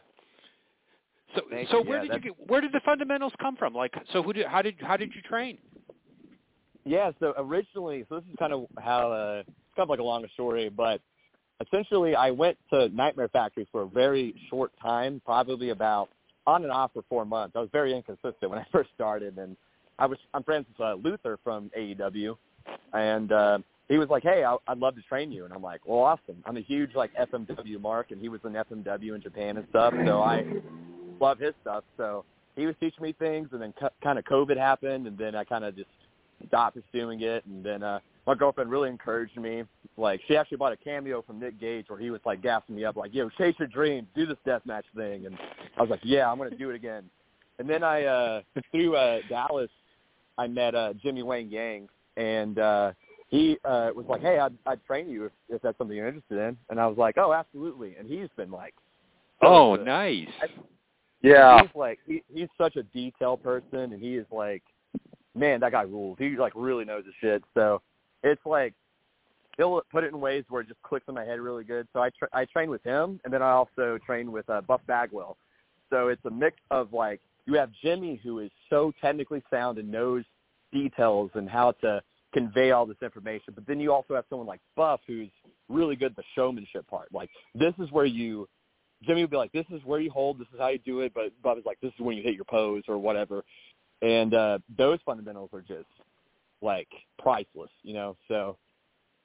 [1.34, 1.88] So Thank so you.
[1.88, 3.74] where Yeah, did you get where did the fundamentals come from?
[3.74, 5.58] Like so who did how did how did you train?
[6.84, 10.02] Yeah, so originally, so this is kind of how uh, it's kind of like a
[10.04, 11.02] long story, but
[11.66, 16.08] essentially, I went to Nightmare Factory for a very short time, probably about
[16.48, 17.54] on and off for four months.
[17.54, 19.56] I was very inconsistent when I first started, and
[19.98, 22.36] I was I'm friends with uh, Luther from AEW,
[22.94, 25.86] and uh, he was like, "Hey, I, I'd love to train you," and I'm like,
[25.86, 29.58] "Well, awesome." I'm a huge like FMW mark, and he was in FMW in Japan
[29.58, 30.44] and stuff, so I
[31.20, 31.84] love his stuff.
[31.96, 32.24] So
[32.56, 35.44] he was teaching me things, and then co- kind of COVID happened, and then I
[35.44, 35.90] kind of just
[36.46, 37.44] stopped pursuing it.
[37.46, 39.64] And then uh, my girlfriend really encouraged me.
[39.96, 42.84] Like she actually bought a cameo from Nick Gage where he was like gassing me
[42.84, 45.36] up, like, "Yo, chase your dreams, do this deathmatch thing." And
[45.76, 47.04] I was like, "Yeah, I'm gonna do it again."
[47.58, 49.70] And then I uh, through uh, Dallas,
[50.36, 52.92] I met uh, Jimmy Wang Yang, and uh,
[53.28, 56.38] he uh, was like, "Hey, I'd, I'd train you if, if that's something you're interested
[56.38, 58.74] in." And I was like, "Oh, absolutely." And he's been like,
[59.40, 59.86] so Oh, good.
[59.86, 60.28] nice.
[61.22, 61.62] Yeah.
[61.62, 64.62] He's like he, he's such a detail person, and he is like,
[65.34, 66.16] man, that guy rules.
[66.18, 67.42] He like really knows his shit.
[67.54, 67.82] So
[68.22, 68.74] it's like
[69.56, 71.86] he'll put it in ways where it just clicks in my head really good.
[71.92, 74.80] So I tra- I train with him, and then I also train with uh, Buff
[74.86, 75.36] Bagwell.
[75.90, 79.90] So it's a mix of like you have Jimmy who is so technically sound and
[79.90, 80.24] knows
[80.72, 82.02] details and how to
[82.32, 85.30] convey all this information, but then you also have someone like Buff who's
[85.68, 87.08] really good at the showmanship part.
[87.12, 88.48] Like this is where you
[89.04, 90.38] Jimmy would be like, "This is where you hold.
[90.38, 92.34] This is how you do it." But Bob is like, "This is when you hit
[92.34, 93.44] your pose or whatever."
[94.02, 95.88] And uh those fundamentals are just
[96.62, 96.88] like
[97.18, 98.16] priceless, you know.
[98.28, 98.56] So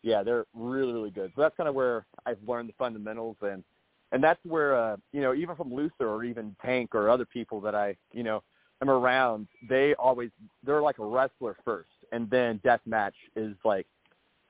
[0.01, 1.31] yeah, they're really really good.
[1.35, 3.63] So that's kind of where I've learned the fundamentals, and
[4.11, 7.61] and that's where uh you know even from Luther or even Tank or other people
[7.61, 8.43] that I you know
[8.81, 10.29] am around, they always
[10.65, 13.87] they're like a wrestler first, and then deathmatch is like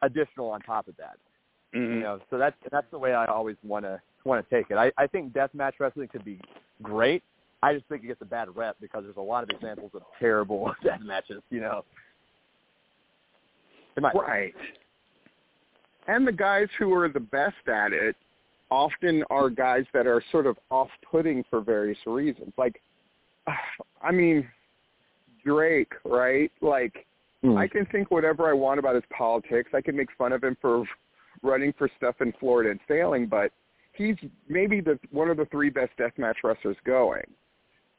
[0.01, 1.17] additional on top of that
[1.73, 1.95] Mhm.
[1.95, 4.77] you know so that's that's the way i always want to want to take it
[4.77, 6.39] i i think deathmatch wrestling could be
[6.81, 7.23] great
[7.63, 10.01] i just think it gets a bad rep because there's a lot of examples of
[10.19, 11.83] terrible death matches you know
[14.27, 14.53] Right.
[16.07, 18.15] And the guys who are the best at it
[18.71, 22.51] often are guys that are sort of off-putting for various reasons.
[22.57, 22.81] Like,
[24.01, 24.49] I mean,
[25.45, 26.51] Drake, right?
[26.59, 27.05] Like,
[27.43, 27.57] Mm.
[27.57, 29.71] I can think whatever I want about his politics.
[29.73, 30.85] I can make fun of him for
[31.41, 33.51] running for stuff in Florida and failing, but
[33.91, 34.15] he's
[34.47, 37.25] maybe the one of the three best deathmatch wrestlers going.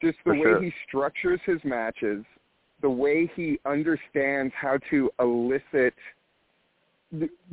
[0.03, 0.63] Just the For way sure.
[0.63, 2.25] he structures his matches,
[2.83, 5.95] the way he understands how to elicit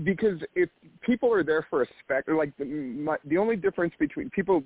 [0.04, 0.70] because if
[1.02, 4.64] people are there for a spec, like the, my, the only difference between people,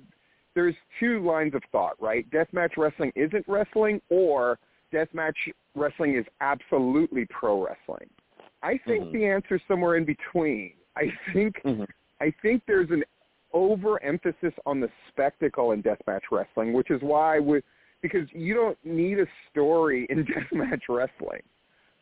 [0.54, 2.28] there's two lines of thought, right?
[2.30, 4.58] Deathmatch wrestling isn't wrestling, or
[4.92, 5.34] deathmatch
[5.74, 8.08] wrestling is absolutely pro wrestling.
[8.62, 9.12] I think Mhm.
[9.12, 10.72] the answer's somewhere in between.
[10.96, 11.86] I think Mhm.
[12.20, 13.04] I think there's an
[13.52, 17.62] overemphasis on the spectacle in deathmatch wrestling, which is why we
[18.02, 21.42] because you don't need a story in deathmatch wrestling,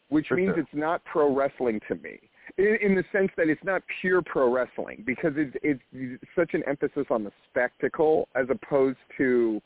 [0.09, 0.59] which For means sure.
[0.59, 2.19] it's not pro wrestling to me.
[2.59, 6.63] In, in the sense that it's not pure pro wrestling because it's, it's such an
[6.67, 9.63] emphasis on the spectacle as opposed to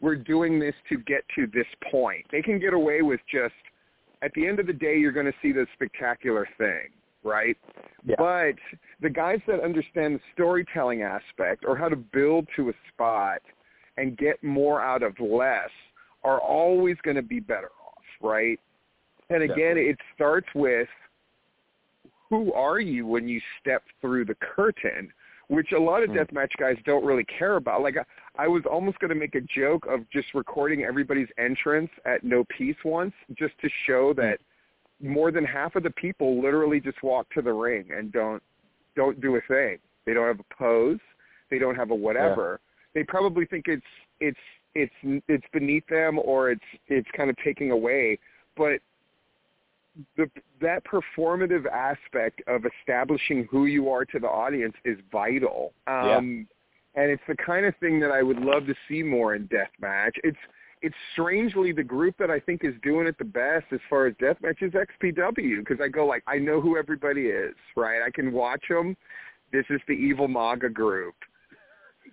[0.00, 2.24] we're doing this to get to this point.
[2.30, 3.54] They can get away with just
[4.22, 6.88] at the end of the day you're going to see the spectacular thing,
[7.24, 7.56] right?
[8.04, 8.16] Yeah.
[8.18, 8.56] But
[9.00, 13.42] the guys that understand the storytelling aspect or how to build to a spot
[13.96, 15.70] and get more out of less
[16.24, 18.58] are always going to be better off, right?
[19.28, 19.90] And again, Definitely.
[19.90, 20.88] it starts with
[22.28, 25.12] who are you when you step through the curtain,
[25.48, 26.18] which a lot of Hmm.
[26.18, 27.82] deathmatch guys don't really care about.
[27.82, 28.04] Like I,
[28.44, 32.44] I was almost going to make a joke of just recording everybody's entrance at No
[32.44, 34.40] Peace once, just to show that
[35.02, 38.42] more than half of the people literally just walk to the ring and don't
[38.96, 39.78] don't do a thing.
[40.06, 40.98] They don't have a pose.
[41.50, 42.60] They don't have a whatever.
[42.94, 43.82] They probably think it's
[44.20, 44.38] it's
[44.74, 48.18] it's it's beneath them or it's it's kind of taking away.
[48.56, 48.80] But
[50.16, 50.30] the
[50.60, 55.72] that performative aspect of establishing who you are to the audience is vital.
[55.86, 56.46] Um
[56.96, 60.12] and it's the kind of thing that I would love to see more in deathmatch.
[60.24, 60.38] It's
[60.82, 64.14] it's strangely the group that I think is doing it the best as far as
[64.14, 68.00] deathmatch is XPW because I go like I know who everybody is, right?
[68.04, 68.96] I can watch them.
[69.52, 71.14] This is the evil MAGA group.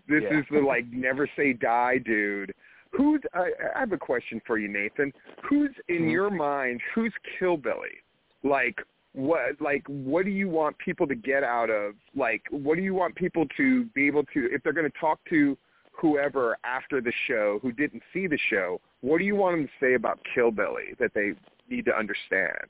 [0.07, 0.39] This Yeah.
[0.39, 2.53] is the like never say die dude.
[2.91, 5.13] Who's I, I have a question for you, Nathan.
[5.43, 6.11] Who's in Mhm.
[6.11, 6.81] your mind?
[6.93, 8.01] Who's Killbilly?
[8.43, 8.81] Like
[9.13, 9.61] what?
[9.61, 11.95] Like what do you want people to get out of?
[12.15, 15.19] Like what do you want people to be able to if they're going to talk
[15.29, 15.57] to
[15.99, 18.79] whoever after the show who didn't see the show?
[19.01, 21.33] What do you want them to say about Killbilly that they
[21.69, 22.67] need to understand?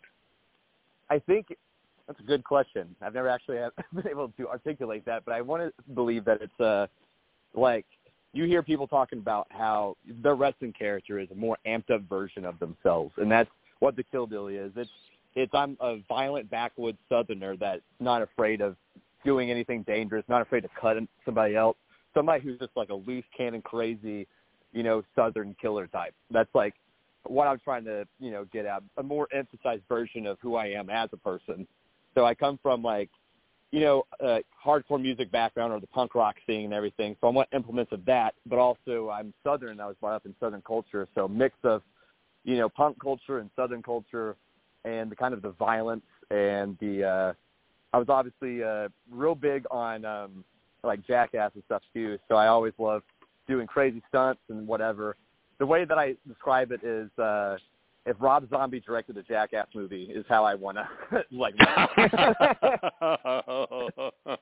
[1.09, 1.47] I think
[2.07, 2.95] that's a good question.
[3.01, 3.57] I've never actually
[3.93, 6.87] been able to articulate that, but I want to believe that it's uh
[7.53, 7.85] like
[8.33, 12.45] you hear people talking about how their wrestling character is a more amped up version
[12.45, 13.49] of themselves, and that's
[13.79, 14.71] what the Killbilly is.
[14.75, 14.89] It's
[15.35, 18.75] it's I'm a violent backwoods Southerner that's not afraid of
[19.25, 21.77] doing anything dangerous, not afraid to cut somebody else,
[22.17, 24.27] somebody who's just like a loose cannon, crazy,
[24.73, 26.15] you know, Southern killer type.
[26.31, 26.73] That's like
[27.25, 30.67] what I'm trying to, you know, get at a more emphasized version of who I
[30.67, 31.67] am as a person.
[32.15, 33.09] So I come from like,
[33.71, 37.15] you know, uh, hardcore music background or the punk rock scene and everything.
[37.21, 39.79] So I want implements of that, but also I'm Southern.
[39.79, 41.83] I was brought up in Southern culture, so mix of,
[42.43, 44.35] you know, punk culture and Southern culture,
[44.85, 47.03] and the kind of the violence and the.
[47.03, 47.33] uh
[47.93, 50.43] I was obviously uh real big on um
[50.87, 52.17] like jackass and stuff too.
[52.27, 53.03] So I always love
[53.47, 55.15] doing crazy stunts and whatever.
[55.59, 57.57] The way that I describe it is uh
[58.07, 61.55] if Rob Zombie directed a Jackass movie is how I want to like.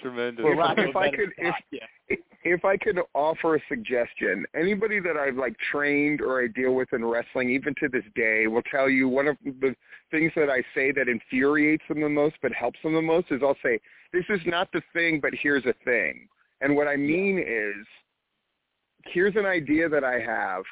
[0.00, 0.44] Tremendous.
[0.44, 1.80] Well, Rob, if I could, if that, yeah.
[2.08, 6.92] If I could offer a suggestion, anybody that I've like trained or I deal with
[6.92, 9.74] in wrestling, even to this day, will tell you one of the
[10.10, 13.42] things that I say that infuriates them the most but helps them the most is
[13.42, 13.80] I'll say,
[14.12, 16.28] "This is not the thing, but here's a thing."
[16.60, 17.86] And what I mean is,
[19.06, 20.64] here's an idea that I have.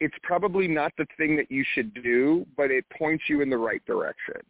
[0.00, 3.58] It's probably not the thing that you should do, but it points you in the
[3.58, 4.40] right direction.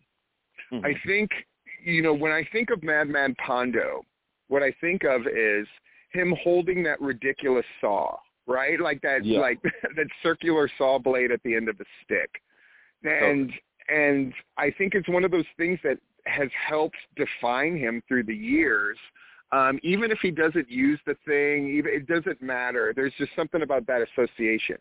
[0.71, 0.85] Mhm.
[0.85, 1.47] I think,
[1.81, 4.05] you know, when I think of Madman Pondo,
[4.49, 5.67] what I think of is
[6.13, 8.81] him holding that ridiculous saw, right?
[8.81, 9.41] Like that, Yeah.
[9.41, 9.61] like
[9.97, 12.31] that circular saw blade at the end of the stick,
[13.05, 13.53] and
[13.89, 18.37] and I think it's one of those things that has helped define him through the
[18.37, 18.99] years.
[19.51, 22.93] Um, even if he doesn't use the thing, even it doesn't matter.
[22.95, 24.77] There's just something about that association.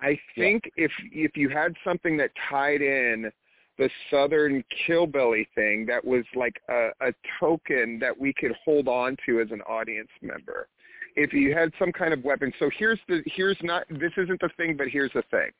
[0.00, 3.30] I think if if you had something that tied in
[3.78, 9.16] the Southern Killbilly thing that was like a, a token that we could hold on
[9.26, 10.68] to as an audience member.
[11.16, 14.50] If you had some kind of weapon, so here's the here's not this isn't the
[14.56, 15.50] thing, but here's the thing,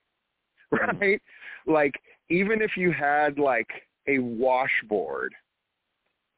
[1.00, 1.20] right?
[1.66, 1.94] Like
[2.30, 3.68] even if you had like
[4.08, 5.32] a washboard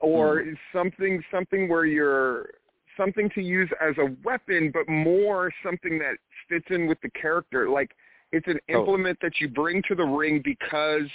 [0.01, 0.53] or hmm.
[0.73, 2.51] something something where you're
[2.97, 6.17] something to use as a weapon, but more something that
[6.49, 7.69] fits in with the character.
[7.69, 7.91] Like
[8.33, 8.83] it's an Totally.
[8.83, 11.09] implement that you bring to the ring because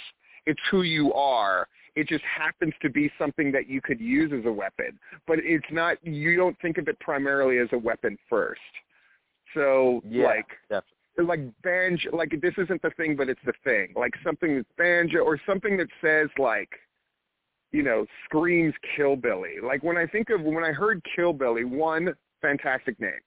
[0.46, 1.68] it's who you are.
[1.94, 5.66] It just happens to be something that you could use as a weapon, but it's
[5.70, 5.98] not.
[6.06, 8.60] You don't think of it primarily as a weapon first.
[9.54, 10.96] So Yeah, like definitely.
[11.18, 15.18] like banjo like this isn't the thing but it's the thing like something that's banjo
[15.20, 16.70] or something that says like
[17.70, 21.64] you know screams kill killbilly like when i think of when i heard kill killbilly
[21.64, 23.20] one fantastic name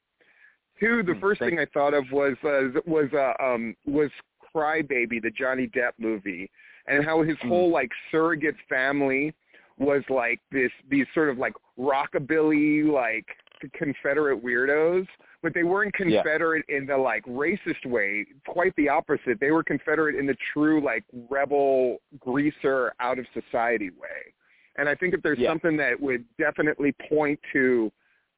[0.80, 4.10] two the Hmm, first thing i thought of was uh, was uh, um was
[4.56, 6.50] crybaby the johnny depp movie
[6.88, 7.48] and how his Hmm.
[7.50, 9.34] whole like surrogate family
[9.78, 13.26] was like this these sort of like rockabilly like
[13.74, 15.08] confederate weirdos
[15.42, 16.22] but they weren't Yeah.
[16.22, 20.82] confederate in the like racist way quite the opposite they were confederate in the true
[20.82, 24.34] like rebel greaser out of society way
[24.78, 25.50] and i think if there's Yeah.
[25.50, 27.92] something that would definitely point to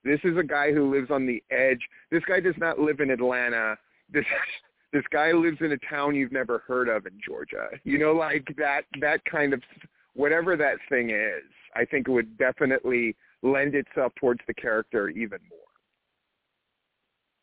[0.04, 3.10] this is a guy who lives on the edge this guy does not live in
[3.12, 3.78] atlanta
[4.10, 4.26] this
[4.98, 8.48] this guy lives in a town you've never heard of in georgia you know like
[8.58, 9.62] that that kind of
[10.16, 11.44] whatever that thing is
[11.76, 15.60] i think it would definitely lend itself towards the character even more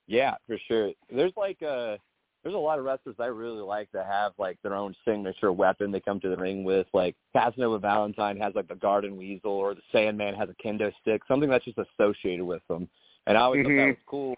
[0.07, 0.93] Yeah, for sure.
[1.11, 1.97] There's like uh
[2.43, 5.91] there's a lot of wrestlers I really like that have like their own signature weapon
[5.91, 6.87] they come to the ring with.
[6.93, 11.23] Like Casanova Valentine has like the Garden Weasel or the Sandman has a kendo stick,
[11.27, 12.87] something that's just associated with them.
[13.27, 13.89] And I always thought that Mhm.
[13.89, 14.35] was cool.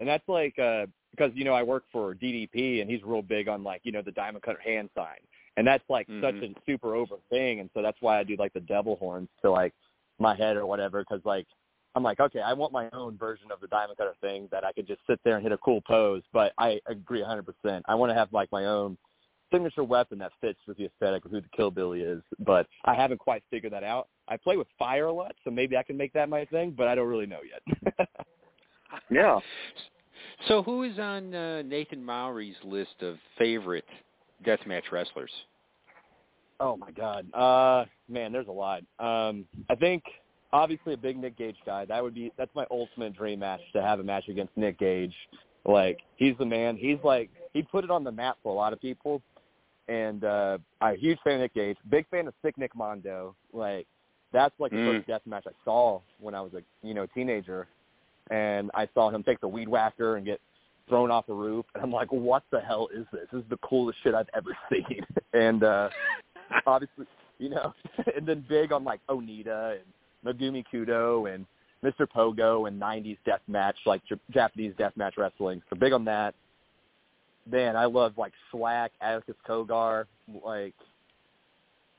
[0.00, 0.86] And that's like uh
[1.16, 4.02] because, you know, I work for DDP and he's real big on like, you know,
[4.02, 5.18] the diamond cutter hand sign.
[5.56, 6.56] And that's like such Mhm.
[6.56, 9.50] a super over thing and so that's why I do like the devil horns to
[9.50, 9.72] like
[10.18, 11.46] my head or whatever because like
[11.94, 14.72] I'm like, okay, I want my own version of the diamond cutter thing that I
[14.72, 16.22] could just sit there and hit a cool pose.
[16.30, 17.82] But I agree 100%.
[17.86, 18.98] I want to have like my own
[19.50, 22.22] signature weapon that fits with the aesthetic of who the Kill Billy is.
[22.40, 24.08] But I haven't quite figured that out.
[24.28, 26.86] I play with fire a lot, so maybe I can make that my thing, but
[26.86, 28.08] I don't really know yet.
[29.10, 29.40] Yeah.
[30.48, 33.86] So who is on uh, Nathan Mowery's list of favorite
[34.44, 35.30] deathmatch wrestlers?
[36.60, 38.82] Oh my God, uh, man, there's a lot.
[38.98, 40.02] Um, I think
[40.52, 41.84] obviously a big Nick Gage guy.
[41.84, 45.14] That would be that's my ultimate dream match to have a match against Nick Gage.
[45.66, 46.76] Like he's the man.
[46.76, 49.20] He's like he put it on the map for a lot of people.
[49.88, 51.76] And uh I'm a huge fan of Nick Gage.
[51.90, 53.34] Big fan of Sick Nick Mondo.
[53.52, 53.86] Like
[54.32, 54.96] that's like the Mm.
[54.96, 57.68] first death match I saw when I was a you know teenager,
[58.30, 60.40] and I saw him take the weed whacker and get
[60.88, 63.26] thrown off a roof, and I'm like, what the hell is this?
[63.32, 65.04] This is the coolest shit I've ever seen.
[65.32, 65.88] and uh
[66.66, 67.06] obviously,
[67.38, 67.74] you know,
[68.16, 69.84] and then big on like Onita and
[70.38, 71.44] Megumi Kudo and
[71.84, 72.06] Mr.
[72.06, 75.60] Pogo and 90s death match, like J- Japanese death match wrestling.
[75.70, 76.34] So big on that.
[77.48, 80.04] Man, I love like Shlak, Atticus Cogar,
[80.44, 80.74] like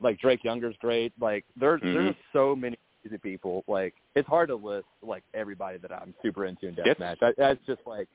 [0.00, 1.12] like Drake Younger's great.
[1.20, 1.94] Like there's Mhm.
[1.94, 2.77] there's so many
[3.08, 3.64] crazy people.
[3.66, 7.16] Like it's hard to list like everybody that I'm super into in death Yes.
[7.20, 8.08] I, that's just like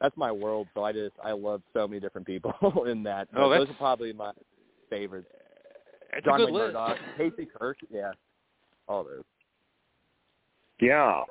[0.00, 0.68] that's my world.
[0.74, 3.28] So I just I love so many different people in that.
[3.36, 4.32] Oh, But those are probably my
[4.90, 5.28] favorites.
[6.12, 6.74] That's John a good Wayne list.
[6.74, 8.12] Murdoch, Casey Kirk, yeah,
[8.88, 9.22] all those.
[10.80, 11.22] Yeah.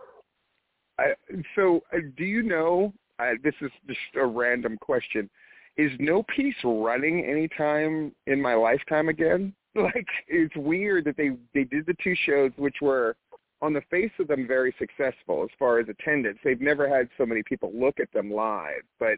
[0.97, 1.13] I,
[1.55, 2.93] so, uh, do you know?
[3.19, 5.29] Uh, this is just a random question.
[5.77, 9.53] Is No Peace running anytime in my lifetime again?
[9.75, 13.15] Like, it's weird that they they did the two shows, which were
[13.61, 16.39] on the face of them very successful as far as attendance.
[16.43, 19.13] They've never had so many people look at them live, but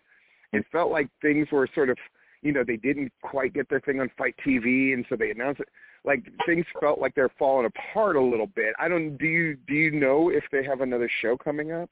[0.52, 1.98] it felt like things were sort of,
[2.44, 5.62] you know, they didn't quite get their thing on FITE TV, and so they announced
[5.62, 5.70] it
[6.06, 8.74] like things felt like they're falling apart a little bit.
[8.80, 11.90] I don't do you do you know if they have another show coming up?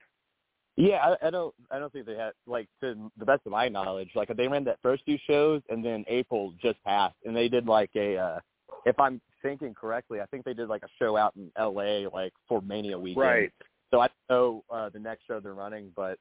[0.78, 3.68] Yeah, I, I don't I don't think they had like to the best of my
[3.70, 7.48] knowledge, like they ran that first two shows and then April just passed and they
[7.48, 8.40] did like a uh
[8.86, 12.34] if I'm thinking correctly, I think they did like a show out in LA like
[12.48, 13.26] for Mania weekend.
[13.26, 13.52] Right.
[13.92, 16.18] So I don't know uh the next show they're running, but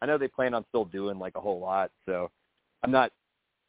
[0.00, 2.30] I know they plan on still doing like a whole lot, so
[2.82, 3.10] I'm not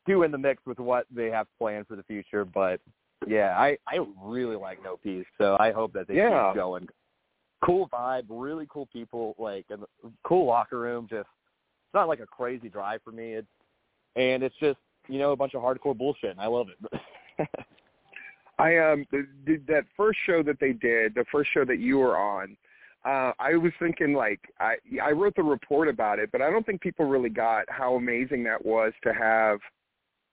[0.07, 2.79] too in the mix with what they have planned for the future, but
[3.27, 6.49] yeah, I I really like No Peace, so I hope that they Yeah.
[6.49, 6.87] keep going.
[7.63, 9.83] Cool vibe, really cool people, like and
[10.23, 11.07] cool locker room.
[11.09, 13.33] Just it's not like a crazy drive for me.
[13.33, 13.47] It's
[14.15, 17.47] and it's just you know a bunch of hardcore bullshit, and I love it.
[18.59, 21.97] I um the, did that first show that they did, the first show that you
[21.97, 22.57] were on.
[23.05, 26.65] Uh, I was thinking like I I wrote the report about it, but I don't
[26.65, 29.59] think people really got how amazing that was to have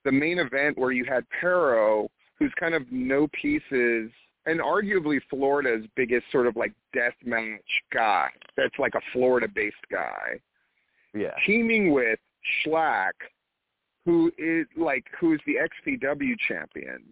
[0.04, 2.08] the main event where you had Pero,
[2.38, 4.10] who's kind of No Peace's
[4.46, 7.60] and arguably Florida's biggest sort of like death match
[7.92, 8.28] guy.
[8.56, 10.40] That's like a Florida based guy.
[11.14, 12.18] yeah, teaming with
[12.64, 13.12] Shlak,
[14.04, 15.56] who is like who's the
[15.86, 17.02] XPW champion,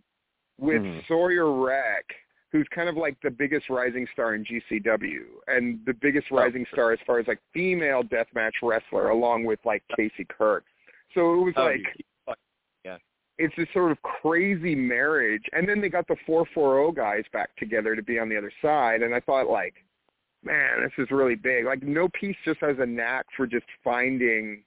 [0.58, 1.06] with Mhm.
[1.06, 2.04] Sawyer Wreck,
[2.52, 6.64] who's kind of like the biggest rising star in GCW and the biggest Oh, rising
[6.66, 10.64] star as far as like female deathmatch wrestler, along with like Casey Kirk.
[11.12, 11.96] So it was Oh, like
[12.84, 12.98] yeah.
[13.38, 15.48] it's this sort of crazy marriage.
[15.52, 19.02] And then they got the 440 guys back together to be on the other side.
[19.02, 19.84] And I thought, like,
[20.44, 21.64] man, this is really big.
[21.64, 24.62] Like, No Peace just has a knack for just finding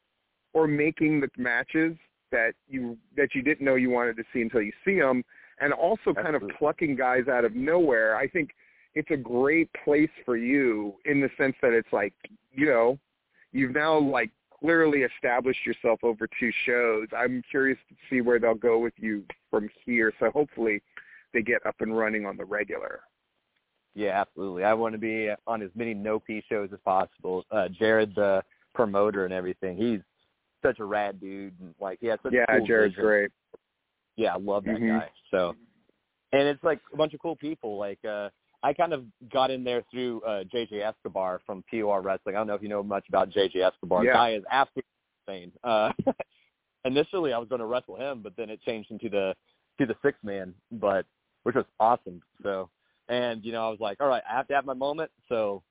[0.54, 1.96] or making the matches
[2.32, 5.24] that you that you didn't know you wanted to see until you see them,
[5.60, 8.16] and also kind of plucking guys out of nowhere.
[8.16, 8.52] I think
[8.94, 12.14] it's a great place for you in the sense that it's like,
[12.52, 12.98] you know,
[13.52, 17.08] you've now like clearly established yourself over two shows.
[17.16, 20.14] I'm curious to see where they'll go with you from here.
[20.20, 20.82] So hopefully
[21.34, 23.02] they get up and running on the regular.
[23.94, 24.64] Yeah, absolutely.
[24.64, 27.46] I want to be on as many no P shows as possible.
[27.52, 28.44] Uh Jared, the
[28.74, 30.02] promoter and everything, he's
[30.64, 31.54] such a rad dude.
[31.60, 33.04] And, like, he has such yeah, a cool Jared's vision.
[33.06, 33.32] great.
[34.18, 35.00] Yeah, I love that Mhm.
[35.00, 35.12] guy.
[35.32, 35.56] So,
[36.34, 37.78] and it's like a bunch of cool people.
[37.78, 38.30] Like, uh
[38.64, 42.36] I kind of got in there through uh JJ Escobar from POR Wrestling.
[42.36, 44.04] I don't know if you know much about JJ Escobar.
[44.04, 44.12] Yeah.
[44.12, 44.90] The guy is absolutely
[45.28, 45.52] insane.
[45.64, 45.92] Uh
[46.86, 49.36] initially I was going to wrestle him, but then it changed into the
[49.80, 51.06] to the six man, but
[51.44, 52.22] which was awesome.
[52.42, 52.70] So,
[53.10, 55.12] and you know, I was like, all right, I have to have my moment.
[55.30, 55.62] So,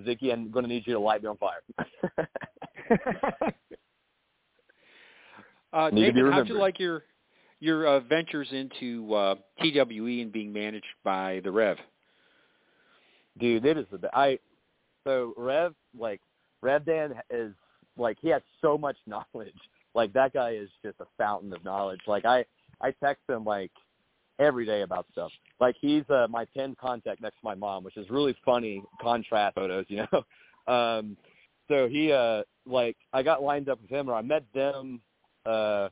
[0.00, 1.62] Zicky, I'm going to need you to light me on fire.
[5.72, 7.04] Uh, Need to be Nathan, how'd you like your
[7.60, 11.76] your uh, ventures into uh, TWE and being managed by the Rev?
[13.40, 14.38] dude, it is the I.
[15.04, 16.20] So Rev, like
[16.62, 17.52] Rev Dan is
[17.96, 19.54] like he has so much knowledge.
[19.94, 22.00] Like that guy is just a fountain of knowledge.
[22.06, 22.44] Like I,
[22.80, 23.72] I text him like
[24.38, 25.32] every day about stuff.
[25.58, 29.56] Like he's uh, my pinned contact next to my mom, which is really funny contrast
[29.56, 30.72] photos, you know.
[30.72, 31.16] um,
[31.68, 35.00] so he uh like I got lined up with him, or I met them
[35.46, 35.88] uh,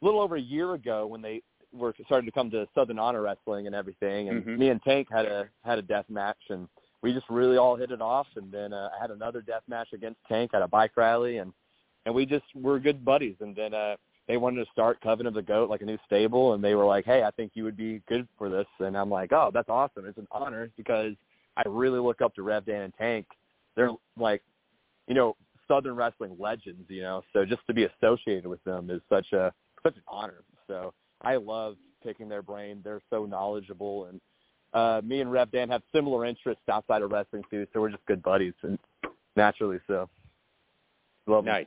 [0.00, 1.42] a little over a year ago when they
[1.72, 4.58] were starting to come to Southern Honor Wrestling and everything, and Mhm.
[4.58, 6.68] me and Tank had a had a death match, and
[7.02, 8.26] we just really all hit it off.
[8.36, 11.52] And then uh, I had another death match against Tank at a bike rally, and
[12.06, 13.36] and we just were good buddies.
[13.40, 13.96] And then uh,
[14.26, 16.86] they wanted to start Coven of the Goat, like a new stable, and they were
[16.86, 19.68] like, "Hey, I think you would be good for this." And I'm like, "Oh, that's
[19.68, 20.06] awesome!
[20.06, 21.14] It's an honor because
[21.56, 23.26] I really look up to Rev Dan and Tank.
[23.76, 24.42] They're like,
[25.06, 25.36] you know,
[25.68, 27.22] Southern wrestling legends, you know.
[27.32, 29.52] So just to be associated with them is such a
[29.82, 30.42] such an honor.
[30.66, 32.80] So I love picking their brain.
[32.84, 34.20] They're so knowledgeable, and
[34.72, 37.66] uh, me and Rev Dan have similar interests outside of wrestling too.
[37.72, 38.78] So we're just good buddies, and
[39.36, 40.08] naturally so.
[41.26, 41.52] Love 'em.
[41.52, 41.66] Nice.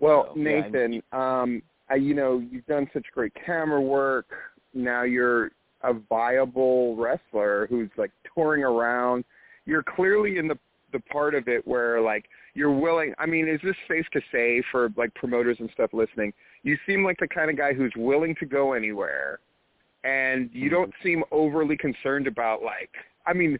[0.00, 4.30] Well, So, yeah, Nathan, um, I, you know, you've done such great camera work.
[4.72, 5.50] Now you're
[5.82, 9.24] a viable wrestler who's like touring around.
[9.66, 10.58] You're clearly in the
[10.92, 13.14] the part of it where like you're willing.
[13.18, 16.32] I mean, is this safe to say for like promoters and stuff listening?
[16.62, 19.40] You seem like the kind of guy who's willing to go anywhere,
[20.04, 22.90] and you don't seem overly concerned about like.
[23.26, 23.58] I mean,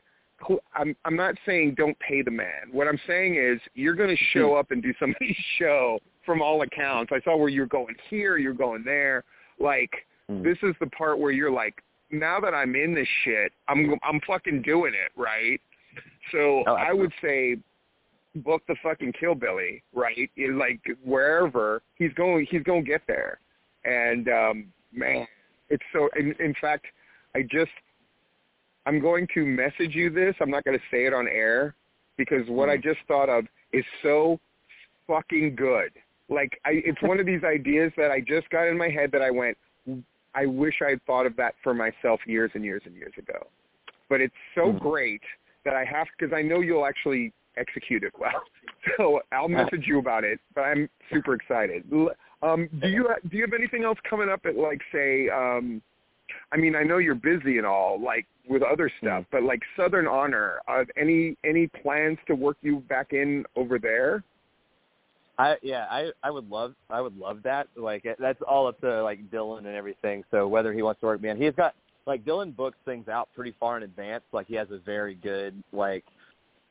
[0.75, 2.71] I'm I'm not saying don't pay the man.
[2.73, 6.63] What I'm saying is you're going to show up and do somebody's show from all
[6.63, 7.13] accounts.
[7.15, 9.25] I saw where you're going here, you're going there.
[9.59, 9.91] Like
[10.31, 10.45] Mm.
[10.45, 14.21] this is the part where you're like, now that I'm in this shit, I'm I'm
[14.27, 15.61] fucking doing it, right?
[16.33, 17.57] So Oh, I would say
[18.37, 20.31] book the fucking Kill Billy, right?
[20.55, 23.41] Like wherever he's going, he's going to get there.
[23.85, 25.27] And um man,
[25.71, 26.09] it's so.
[26.17, 26.87] In, in fact,
[27.35, 27.71] I just
[28.87, 30.35] I'm going to message you this.
[30.41, 31.75] I'm not going to say it on air
[32.17, 34.39] because what I just thought of is so
[35.07, 35.91] fucking good.
[36.29, 39.23] Like I, it's one of these ideas that I just got in my head that
[39.23, 39.57] I went,
[40.35, 43.49] I wish I had thought of that for myself years and years and years ago.
[44.09, 44.81] But it's so Mhm.
[44.81, 45.23] great
[45.65, 48.31] that I have because I know you'll actually execute it well.
[48.97, 50.41] So I'll message you about it.
[50.55, 51.85] But I'm super excited.
[52.43, 55.29] Um, do you do you have anything else coming up at like say?
[55.29, 55.83] Um,
[56.51, 60.07] I mean, I know you're busy and all, like with other stuff, but like Southern
[60.07, 64.25] Honor, uh, any any plans to work you back in over there?
[65.39, 67.69] I yeah, I I would love I would love that.
[67.77, 70.25] Like that's all up to like Dylan and everything.
[70.31, 71.75] So whether he wants to work me in, he's got
[72.11, 74.25] like Dylan books things out pretty far in advance.
[74.33, 76.05] Like he has a very good like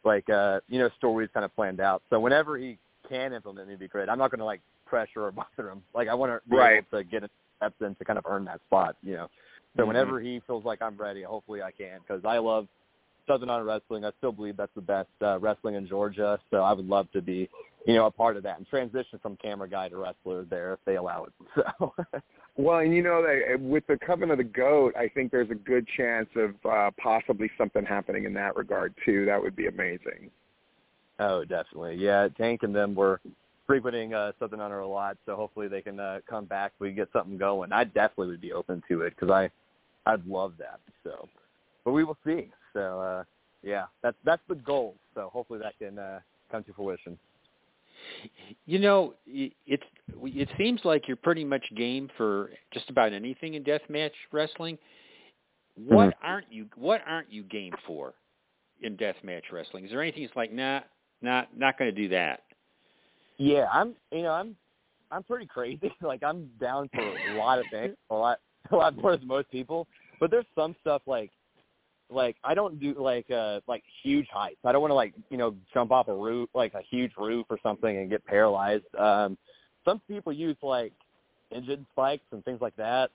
[0.03, 2.03] like uh you know stories kind of planned out.
[2.09, 2.77] So whenever he
[3.07, 4.09] can implement me, it'd be great.
[4.09, 5.81] I'm not going to like pressure or bother him.
[5.95, 6.83] Like I want to be Right.
[6.91, 7.23] able to get
[7.57, 8.97] steps in to kind of earn that spot.
[9.01, 9.27] You know.
[9.77, 9.87] So Mhm.
[9.87, 12.67] whenever he feels like I'm ready, hopefully I can because I love
[13.29, 14.03] Southern Honor Wrestling.
[14.03, 16.39] I still believe that's the best uh, wrestling in Georgia.
[16.49, 17.47] So I would love to be
[17.85, 20.79] you know, a part of that and transition from camera guy to wrestler there if
[20.85, 21.33] they allow it.
[21.79, 21.93] So
[22.57, 25.49] Well, and you know that uh, with the Coven of the Goat, I think there's
[25.49, 29.25] a good chance of uh, possibly something happening in that regard too.
[29.25, 30.29] That would be amazing.
[31.19, 31.95] Oh, definitely.
[31.95, 33.21] Yeah, Tank and them were
[33.65, 36.73] frequenting uh, Southern Honor a lot, so hopefully they can uh, come back.
[36.79, 37.71] We get something going.
[37.71, 39.49] I definitely would be open to it because I,
[40.09, 40.79] I'd love that.
[41.03, 41.29] So,
[41.85, 42.51] but we will see.
[42.79, 43.23] So, uh,
[43.61, 44.95] yeah, that's that's the goal.
[45.15, 46.19] So hopefully that can uh,
[46.49, 47.19] come to fruition.
[48.65, 49.83] You know, it's
[50.15, 54.77] it seems like you're pretty much game for just about anything in deathmatch wrestling.
[55.75, 58.13] What aren't you What aren't you game for
[58.81, 59.83] in deathmatch wrestling?
[59.83, 60.79] Is there anything that's like, nah,
[61.21, 62.43] not not going to do that?
[63.37, 63.93] Yeah, I'm.
[64.11, 64.55] You know, I'm.
[65.11, 65.91] I'm pretty crazy.
[66.01, 68.39] like I'm down for a lot of things, a lot,
[68.71, 69.87] a lot more than most people.
[70.19, 71.31] But there's some stuff like,
[72.09, 74.59] like I don't do like uh like huge heights.
[74.65, 77.45] I don't want to like you know jump off a roof like a huge roof
[77.49, 78.83] or something and get paralyzed.
[78.97, 79.37] Um,
[79.85, 80.93] some people use like
[81.51, 83.11] engine spikes and things like that.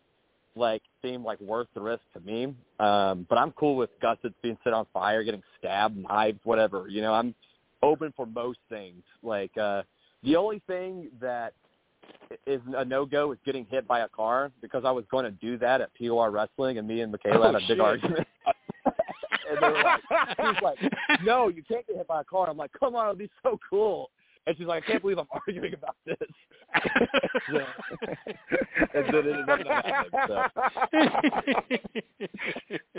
[0.57, 2.55] Like seem like worth the risk to me.
[2.79, 6.87] Um, but I'm cool with gussets being set on fire, getting stabbed, knives, whatever.
[6.89, 7.35] You know, I'm
[7.83, 9.03] open for most things.
[9.23, 9.83] Like uh
[10.23, 11.53] the only thing that
[12.47, 15.31] is a no go is getting hit by a car because I was going to
[15.31, 17.81] do that at POR Wrestling, and me and Michaela had Oh, a big shit.
[17.81, 18.27] argument.
[19.49, 20.01] And they were like,
[20.31, 20.79] she's like,
[21.25, 23.59] "No, you can't get hit by a car." I'm like, "Come on, it'll be so
[23.69, 24.11] cool."
[24.47, 26.16] And she's like, "I can't believe I'm arguing about this."
[27.51, 27.66] So-
[28.95, 30.21] and then it ended up not happening.
[30.29, 30.43] So.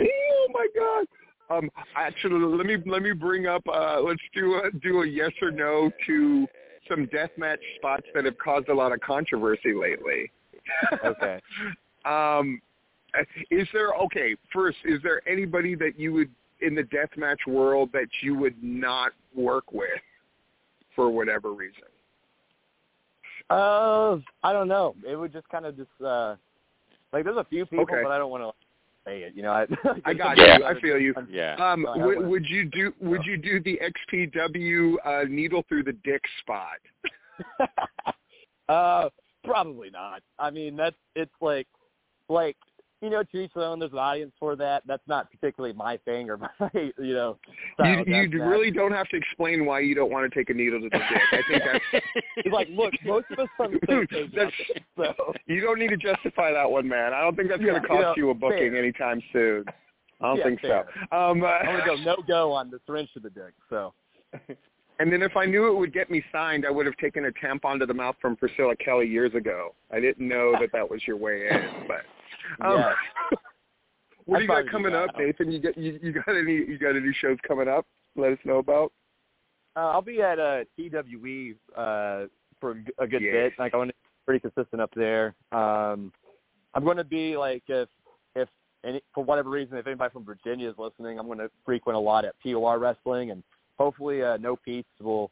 [0.00, 1.06] oh my god.
[1.48, 3.62] Um, actually, let me let me bring up.
[3.72, 6.46] Uh, let's do a do a yes or no to
[6.88, 10.30] some deathmatch spots that have caused a lot of controversy lately.
[11.04, 11.40] Okay.
[12.04, 12.60] um,
[13.50, 14.36] is there okay?
[14.52, 16.30] First, is there anybody that you would
[16.60, 19.88] in the deathmatch world that you would not work with
[20.94, 21.82] for whatever reason?
[23.50, 24.94] Uh, I don't know.
[25.08, 26.36] It would just kind of just uh,
[27.12, 28.02] like there's a few people, Okay.
[28.02, 28.52] but I don't want to
[29.08, 29.34] say it.
[29.36, 29.66] You know, I,
[30.04, 30.58] I got Yeah.
[30.58, 30.64] you.
[30.64, 31.14] I feel you.
[31.30, 31.54] Yeah.
[31.54, 32.26] Um, I would, would.
[32.26, 33.80] would you do would you do the
[34.12, 36.78] XPW uh, needle through the dick spot?
[38.68, 39.08] uh,
[39.44, 40.22] probably not.
[40.38, 41.68] I mean, that's it's like,
[42.28, 42.56] like
[43.02, 43.78] you know, to each their own.
[43.78, 44.82] There's an audience for that.
[44.86, 47.38] That's not particularly my thing or my, you know.
[47.74, 50.54] style You you really don't have to explain why you don't want to take a
[50.54, 51.20] needle to the dick.
[51.32, 51.62] I think
[51.92, 52.04] that's
[52.36, 54.32] It's like, look, most of us are on the same page.
[54.34, 54.52] That's-
[54.96, 57.12] so you don't need to justify that one, man.
[57.12, 58.76] I don't think that's Yeah, going to you cost know, you a booking fair.
[58.78, 59.64] anytime soon.
[60.20, 60.86] I don't Yeah, think fair.
[61.10, 61.16] so.
[61.16, 63.52] Um, uh, I'm gonna go no go on the syringe to the dick.
[63.68, 63.92] So
[64.98, 67.30] And then if I knew it would get me signed, I would have taken a
[67.32, 69.74] tampon to the mouth from Priscilla Kelly years ago.
[69.92, 72.00] I didn't know that that was your way in, but
[72.64, 72.92] um, Yeah.
[74.26, 75.10] what I'd do you got coming that.
[75.10, 75.50] up, Nathan?
[75.52, 77.86] You got you, you got any you got any shows coming up?
[78.16, 78.92] Let us know about.
[79.76, 82.26] uh, I'll be at uh, TWE uh,
[82.60, 83.32] for a good Yeah.
[83.32, 83.52] bit.
[83.58, 85.34] Like I'm gonna be pretty consistent up there.
[85.52, 86.12] Um,
[86.74, 87.88] I'm going to be like if
[88.34, 88.48] if
[88.84, 92.00] any for whatever reason if anybody from Virginia is listening, I'm going to frequent a
[92.00, 93.42] lot at POR Wrestling, and
[93.78, 95.30] hopefully uh, No Peace will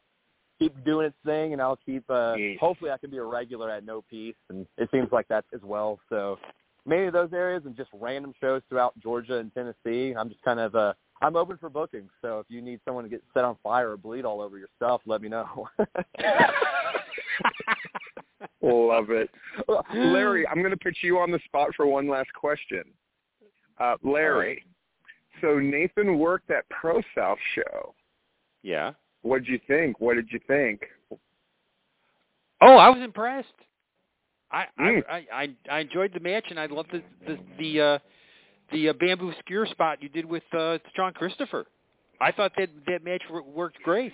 [0.57, 2.03] keep doing its thing, and I'll keep.
[2.09, 2.57] Uh, Yes.
[2.59, 5.61] Hopefully, I can be a regular at No Peace, and it seems like that as
[5.63, 5.99] well.
[6.09, 6.39] So
[6.85, 10.13] many of those areas and just random shows throughout Georgia and Tennessee.
[10.17, 12.11] I'm just kind of uh, I'm open for bookings.
[12.21, 14.67] So if you need someone to get set on fire or bleed all over your
[14.75, 15.67] stuff, let me know.
[18.61, 19.29] Love it,
[19.93, 20.47] Larry.
[20.47, 22.83] I'm going to put you on the spot for one last question.
[23.79, 24.63] Uh, Larry,
[25.41, 27.93] so Nathan worked that Pro South show.
[28.63, 28.91] yeah.
[29.21, 29.99] What did you think?
[29.99, 30.81] What did you think?
[32.61, 33.47] Oh, I was impressed.
[34.55, 35.03] I Mm.
[35.09, 37.99] I, I I I enjoyed the match, and I loved the the the uh,
[38.71, 41.65] the uh, bamboo skewer spot you did with uh, John Christopher.
[42.21, 44.13] I thought that that match worked great.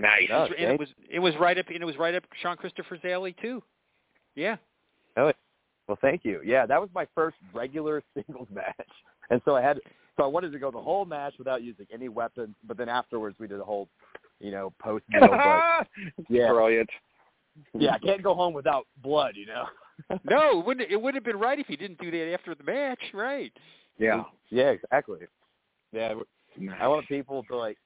[0.00, 0.28] Nice.
[0.28, 2.56] It was, and it was it was right up and it was right up Sean
[2.56, 3.62] Christopher's alley too.
[4.34, 4.56] Yeah.
[5.16, 5.32] Oh,
[5.86, 6.40] Well, thank you.
[6.44, 8.88] Yeah, that was my first regular singles match,
[9.30, 9.78] and so I had
[10.16, 13.36] so I wanted to go the whole match without using any weapons, but then afterwards
[13.38, 13.88] we did a whole,
[14.40, 15.20] you know, post deal.
[15.28, 15.86] But
[16.28, 16.90] yeah, Brilliant.
[17.78, 19.64] Yeah, I can't go home without blood, you know.
[20.22, 22.62] No, it wouldn't it would have been right if you didn't do that after the
[22.62, 23.52] match, right?
[23.98, 24.22] Yeah.
[24.48, 25.18] Yeah, exactly.
[25.92, 26.14] Yeah,
[26.56, 26.78] Nice.
[26.80, 27.78] I want people to like,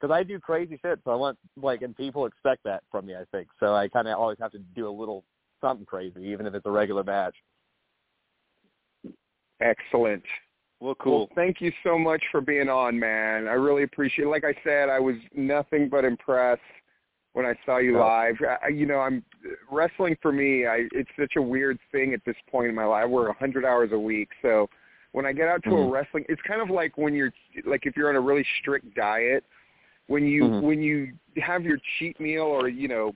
[0.00, 3.14] because I do crazy shit, so I want like, and people expect that from me.
[3.14, 3.74] I think so.
[3.74, 5.24] I kind of always have to do a little
[5.60, 7.34] something crazy, even if it's a regular match.
[9.60, 10.22] Excellent.
[10.80, 11.18] Well, cool.
[11.18, 13.48] Well, thank you so much for being on, man.
[13.48, 14.30] I really appreciate it.
[14.30, 16.62] Like I said, I was nothing but impressed
[17.38, 18.34] when I saw you live.
[18.64, 19.22] I, you know, I'm
[19.70, 20.66] wrestling for me.
[20.66, 23.08] I it's such a weird thing at this point in my life.
[23.08, 24.68] Work 100 hours a week, so
[25.12, 25.92] when I get out to a Mhm.
[25.92, 27.32] wrestling, it's kind of like when you're
[27.64, 29.44] like if you're on a really strict diet,
[30.08, 30.62] when you Mhm.
[30.62, 33.14] when you have your cheat meal or you know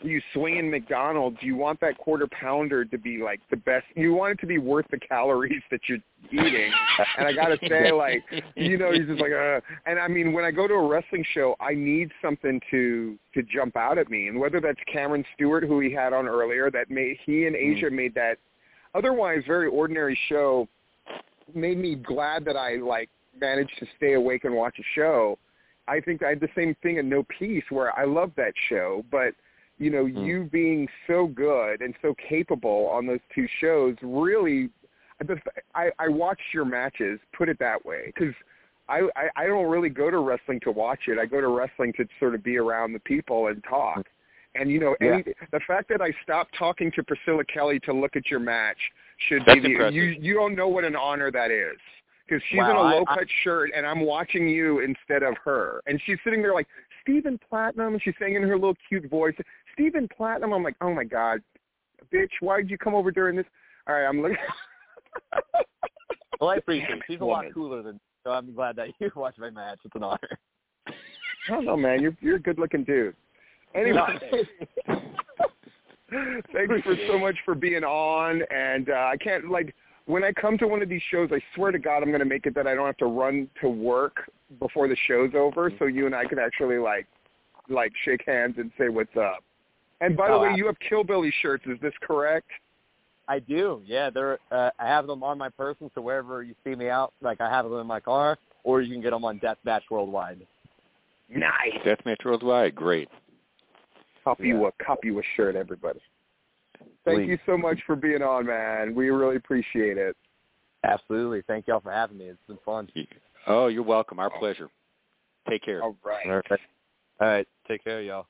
[0.00, 3.84] you swing in McDonald's, you want that quarter pounder to be like the best.
[3.96, 5.98] You want it to be worth the calories that you're
[6.30, 6.70] eating.
[7.16, 8.22] And I gotta say, like,
[8.54, 11.24] you know, he's just like, uh, and I mean, when I go to a wrestling
[11.32, 15.64] show, I need something to to jump out at me, and whether that's Cameron Stewart,
[15.64, 18.38] who he had on earlier, that made he and Asia made that
[18.94, 20.68] otherwise very ordinary show,
[21.54, 23.10] made me glad that I like
[23.40, 25.38] managed to stay awake and watch a show.
[25.88, 29.04] I think I had the same thing in No Peace, where I love that show,
[29.10, 29.32] but
[29.78, 34.70] you know, you being so good and so capable on those two shows really
[35.74, 38.34] I, I watched your matches, put it that way, because
[38.88, 41.18] I, I I don't really go to wrestling to watch it.
[41.18, 44.06] I go to wrestling to sort of be around the people and talk.
[44.54, 45.14] And you know, Yeah.
[45.14, 48.78] any, the fact that I stopped talking to Priscilla Kelly to look at your match
[49.28, 51.76] should That's be the, you, you don't know what an honor that is.
[52.26, 55.80] Because she's Wow, in a low cut shirt and I'm watching you instead of her.
[55.86, 56.66] And she's sitting there like,
[57.02, 59.34] Stephen Platinum and she's saying in her little cute voice,
[59.78, 60.52] Stephen Platinum.
[60.52, 61.40] I'm like, Oh my God,
[62.12, 63.46] bitch, why did you come over during this?
[63.86, 64.36] All right, I'm looking
[66.40, 67.02] Well, I appreciate it.
[67.08, 69.78] She's a lot cooler than, so I'm glad that you watched my match.
[69.84, 70.38] It's an honor.
[70.86, 70.92] I
[71.48, 72.00] don't know, man.
[72.00, 73.16] You're you're a good looking dude.
[73.74, 74.00] Anyway,
[76.52, 78.42] thanks for so much for being on.
[78.50, 79.74] And uh, I can't like
[80.06, 82.24] when I come to one of these shows, I swear to God, I'm going to
[82.24, 85.86] make it that I don't have to run to work before the show's over, so
[85.86, 87.06] you and I could actually like
[87.68, 89.42] like shake hands and say what's up.
[90.00, 91.64] And by the Oh, way, you have Killbilly shirts.
[91.66, 92.48] Is this correct?
[93.26, 93.82] I do.
[93.84, 94.38] Yeah, they're.
[94.50, 97.50] Uh, I have them on my person, so wherever you see me out, like I
[97.50, 100.46] have them in my car, or you can get them on Deathmatch Worldwide.
[101.28, 101.74] Nice.
[101.84, 103.08] Deathmatch Worldwide, great.
[104.24, 106.00] Copy you a copy you a shirt, everybody.
[107.04, 107.28] Thank Please.
[107.28, 108.94] you so much for being on, man.
[108.94, 110.16] We really appreciate it.
[110.84, 111.42] Absolutely.
[111.46, 112.26] Thank y'all for having me.
[112.26, 112.88] It's been fun.
[113.46, 114.18] Oh, you're welcome.
[114.18, 114.68] Our pleasure.
[115.48, 115.82] Take care.
[115.82, 116.26] All right.
[116.26, 116.60] All right.
[117.20, 117.48] All right.
[117.66, 118.26] Take care, y'all.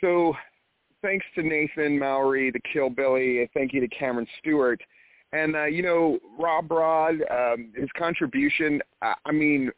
[0.00, 0.34] So
[1.02, 3.48] thanks to Nathan Mowery, the Kill Billy.
[3.54, 4.80] Thank you to Cameron Stewart.
[5.32, 9.70] And, uh, you know, Rob Rod, um, his contribution, I, I mean,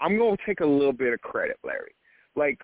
[0.00, 1.94] I'm going to take a little bit of credit, Larry.
[2.34, 2.58] Like,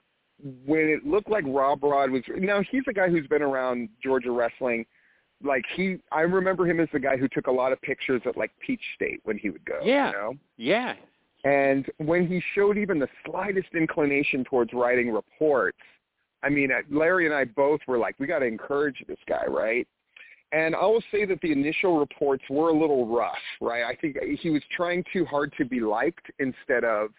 [0.66, 4.30] when it looked like Rob Rod was, now he's a guy who's been around Georgia
[4.30, 4.86] wrestling.
[5.42, 8.36] Like he, I remember him as the guy who took a lot of pictures at
[8.36, 9.80] like Peach State when he would go.
[9.84, 10.06] Yeah.
[10.06, 10.34] You know?
[10.56, 10.94] Yeah.
[11.44, 15.78] And when he showed even the slightest inclination towards writing reports,
[16.42, 19.44] I mean, uh, Larry and I both were like, we got to encourage this guy,
[19.48, 19.86] right?
[20.52, 23.84] And I will say that the initial reports were a little rough, right?
[23.84, 27.10] I think he was trying too hard to be liked instead of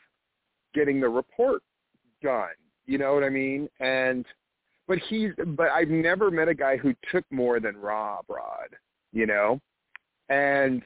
[0.73, 1.61] getting the report
[2.23, 2.49] done.
[2.85, 3.69] You know what I mean?
[3.79, 4.25] And
[4.87, 8.69] but he's but I've never met a guy who took more than Rob Rod,
[9.13, 9.59] you know?
[10.29, 10.81] And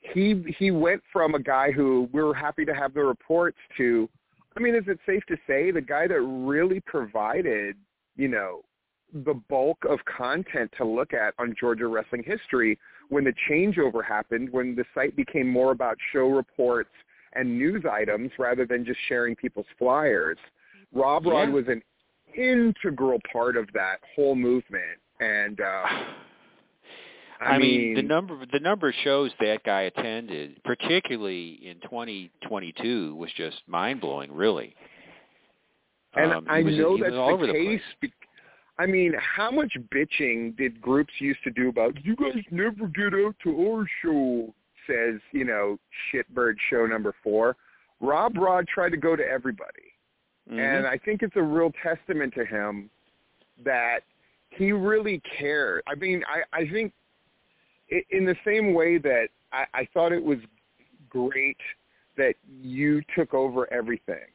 [0.00, 4.08] he he went from a guy who we were happy to have the reports to
[4.56, 7.76] I mean, is it safe to say the guy that really provided,
[8.16, 8.62] you know,
[9.12, 12.78] the bulk of content to look at on Georgia wrestling history
[13.08, 16.90] when the changeover happened, when the site became more about show reports
[17.32, 20.38] and news items rather than just sharing people's flyers.
[20.92, 21.54] Rob Rod Yeah.
[21.54, 21.82] was an
[22.36, 25.86] integral part of that whole movement, and uh,
[27.40, 33.14] I, I mean, the number the number of shows that guy attended, particularly in 2022,
[33.16, 34.30] was just mind blowing.
[34.32, 34.74] Really,
[36.14, 37.82] And Um, I was- know that's the the case.
[38.00, 38.12] be-
[38.78, 43.14] I mean, how much bitching did groups used to do about you guys never get
[43.14, 44.54] out to our show?
[44.86, 45.78] Says you know
[46.10, 47.56] shitbird show number four.
[48.00, 49.92] Rob Rod tried to go to everybody,
[50.50, 50.58] Mhm.
[50.58, 52.90] and I think it's a real testament to him
[53.58, 54.02] that
[54.48, 55.82] he really cared.
[55.86, 56.92] I mean, I I think
[58.10, 60.38] in the same way that I, I thought it was
[61.08, 61.56] great
[62.16, 64.28] that you took over everything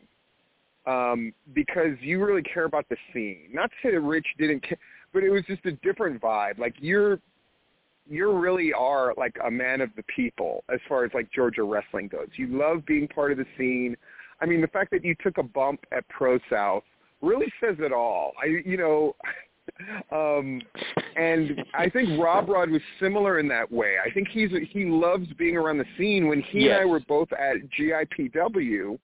[0.85, 3.49] um, because you really care about the scene.
[3.51, 4.77] Not to say that Rich didn't care,
[5.13, 6.59] but it was just a different vibe.
[6.59, 7.19] Like you're
[8.07, 12.07] you really are like a man of the people as far as like Georgia wrestling
[12.07, 12.27] goes.
[12.35, 13.97] You love being part of the scene.
[14.41, 16.83] I mean, the fact that you took a bump at Pro South
[17.21, 18.33] really says it all.
[18.41, 19.15] I you know
[20.11, 20.61] um
[21.15, 23.95] and I think Rob Rod was similar in that way.
[24.03, 26.27] I think he's he loves being around the scene.
[26.27, 28.97] When he and I were both at GIPW,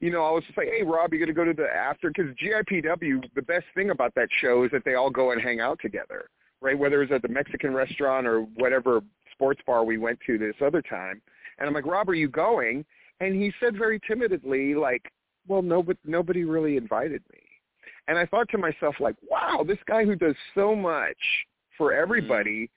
[0.00, 2.10] you know, I was just like, hey, Rob, you going to go to the after
[2.10, 3.22] because GIPW.
[3.34, 6.28] The best thing about that show is that they all go and hang out together,
[6.60, 6.78] right?
[6.78, 9.00] Whether it's at the Mexican restaurant or whatever
[9.32, 11.22] sports bar we went to this other time.
[11.58, 12.84] And I'm like, Rob, are you going?
[13.20, 15.12] And he said very timidly, like,
[15.46, 17.41] well, nobody nobody really invited me.
[18.08, 21.16] And I thought to myself, like, wow, this guy who does so much
[21.78, 22.70] for everybody,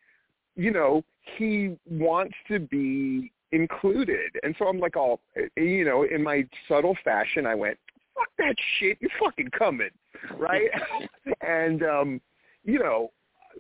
[0.56, 1.04] you know,
[1.38, 4.32] he wants to be included.
[4.44, 5.20] And so I'm like, all,
[5.56, 7.78] you know, in my subtle fashion, I went,
[8.14, 9.90] fuck that shit, you're fucking coming,
[10.38, 10.70] right?
[11.42, 12.22] and, um,
[12.64, 13.12] you know,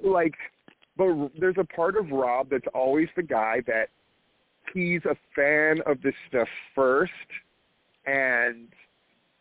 [0.04, 0.36] like,
[0.98, 3.90] but there's a part of Rob that's always the guy that
[4.74, 7.12] he's a fan of this stuff first,
[8.06, 8.68] and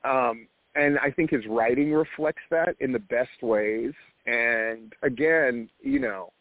[0.04, 3.92] um, and I think his writing reflects that in the best ways.
[4.26, 6.32] And again, you know,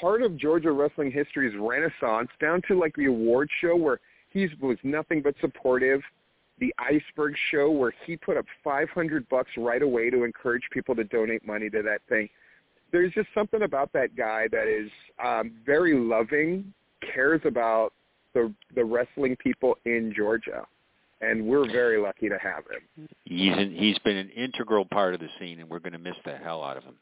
[0.00, 4.00] part of Georgia wrestling history's renaissance, down to like the award show where
[4.30, 6.00] he was nothing but supportive.
[6.58, 11.04] The Iceberg show where he put up 500 bucks right away to encourage people to
[11.04, 12.28] donate money to that thing.
[12.92, 14.88] There's just something about that guy that is
[15.24, 16.72] um, very loving,
[17.12, 17.92] cares about
[18.34, 20.64] the the wrestling people in Georgia,
[21.24, 23.08] and we're very lucky to have him.
[23.24, 26.16] he's in, he's been an integral part of the scene, and we're going to miss
[26.24, 26.96] the hell out of him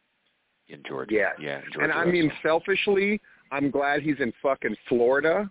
[0.69, 1.15] in Georgia.
[1.15, 1.35] Yes.
[1.41, 1.61] yeah.
[1.73, 3.21] Georgia and I mean, selfishly,
[3.51, 5.51] I'm glad he's in fucking Florida.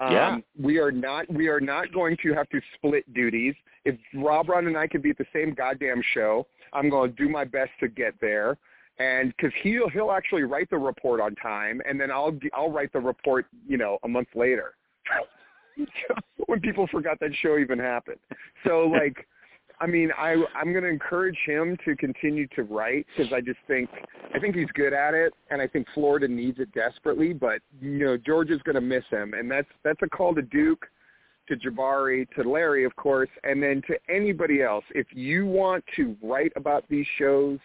[0.00, 0.36] Um, Yeah.
[0.60, 1.30] We are not.
[1.32, 3.54] We are not going to have to split duties.
[3.84, 7.16] If Rob Rod and I could be at the same goddamn show, I'm going to
[7.16, 8.56] do my best to get there.
[8.98, 12.92] And because he'll he'll actually write the report on time, and then I'll I'll write
[12.92, 14.74] the report, you know, a month later,
[16.46, 18.18] when people forgot that show even happened.
[18.64, 19.26] So like,
[19.80, 23.58] I mean, I I'm going to encourage him to continue to write because I just
[23.66, 23.90] think
[24.34, 27.32] I think he's good at it, and I think Florida needs it desperately.
[27.32, 30.86] But you know, Georgia's going to miss him, and that's that's a call to Duke,
[31.48, 34.84] to Jabari, to Larry, of course, and then to anybody else.
[34.94, 37.58] If you want to write about these shows,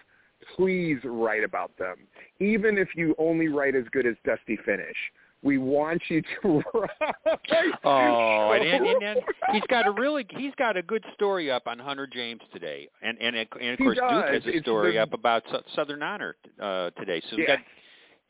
[0.56, 1.96] please write about them,
[2.40, 4.98] even if you only write as good as Dusty Finish.
[5.44, 7.74] We want you to write.
[7.84, 9.20] Oh, and, and, and, and
[9.54, 13.18] he's got a really he's got a good story up on Hunter James today, and
[13.20, 17.22] and, and of course Duke has a story up about Sou- Southern Honor uh, today.
[17.30, 17.48] So Yeah.
[17.48, 17.60] got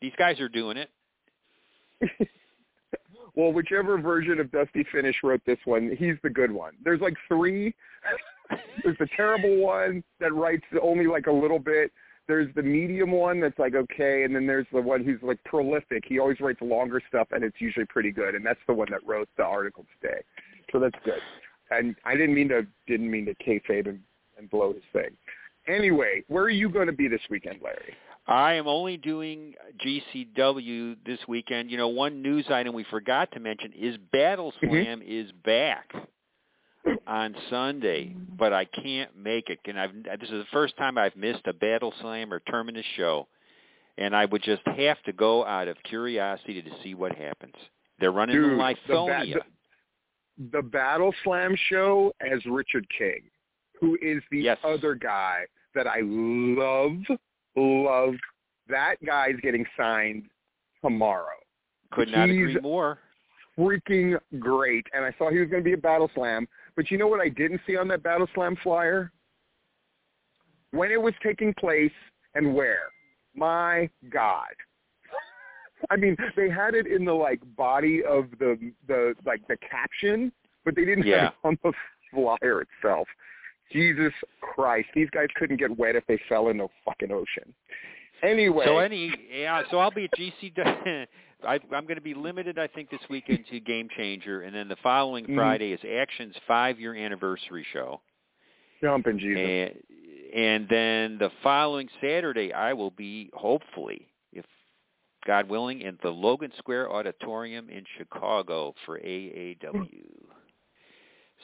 [0.00, 0.90] these guys are doing it.
[3.34, 6.72] well, whichever version of Dusty Finish wrote this one, he's the good one.
[6.84, 7.74] There's like three.
[8.84, 11.92] There's the terrible one that writes only like a little bit.
[12.32, 16.02] There's the medium one that's like okay, and then there's the one who's like prolific.
[16.06, 18.34] He always writes longer stuff, and it's usually pretty good.
[18.34, 20.22] And that's the one that wrote the article today,
[20.72, 21.20] so that's good.
[21.70, 24.00] And I didn't mean to didn't mean to kayfabe and,
[24.38, 25.10] and blow his thing.
[25.68, 27.94] Anyway, where are you going to be this weekend, Larry?
[28.26, 29.52] I am only doing
[29.84, 31.70] GCW this weekend.
[31.70, 34.70] You know, one news item we forgot to mention is Battle Mm-hmm.
[34.70, 35.92] Slam is back
[37.06, 39.58] on Sunday, but I can't make it.
[39.66, 43.28] And I've this is the first time I've missed a Battle Slam or Terminus show,
[43.98, 47.54] and I would just have to go out of curiosity to see what happens.
[48.00, 49.40] They're running Dude, in the ba- the,
[50.58, 53.20] the Battle Slam show as Richard King,
[53.80, 54.58] who is the Yes.
[54.64, 55.44] other guy
[55.74, 56.92] that I love,
[57.56, 58.14] love.
[58.68, 60.24] That guy's getting signed
[60.82, 61.26] tomorrow.
[61.92, 62.98] Could not he's- agree more.
[63.58, 64.86] Freaking great.
[64.94, 66.48] And I saw he was going to be a Battle Slam.
[66.76, 69.12] But you know what I didn't see on that Battle Slam flyer?
[70.70, 71.92] When it was taking place
[72.34, 72.88] and where.
[73.34, 74.54] My God.
[75.90, 80.32] I mean, they had it in the like body of the the like the caption,
[80.64, 81.24] but they didn't Yeah.
[81.24, 81.72] have it on the
[82.10, 83.08] flyer itself.
[83.72, 87.54] Jesus Christ, these guys couldn't get wet if they fell in the fucking ocean.
[88.22, 90.56] Anyway, So any yeah, so I'll be at GC.
[91.44, 94.68] I, I'm going to be limited, I think, this weekend to Game Changer, and then
[94.68, 95.34] the following Mhm.
[95.34, 98.00] Friday is Action's five-year anniversary show,
[98.80, 99.38] jumping Jesus.
[99.38, 99.82] and
[100.34, 104.46] and then the following Saturday I will be hopefully, if
[105.26, 109.88] God willing, in the Logan Square Auditorium in Chicago for AAW.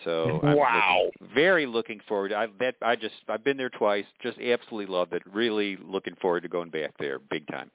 [0.04, 1.02] So I'm Wow.
[1.04, 2.32] looking- very looking forward.
[2.32, 4.04] I that I just I've been there twice.
[4.22, 5.22] Just absolutely loved it.
[5.32, 7.70] Really looking forward to going back there big time.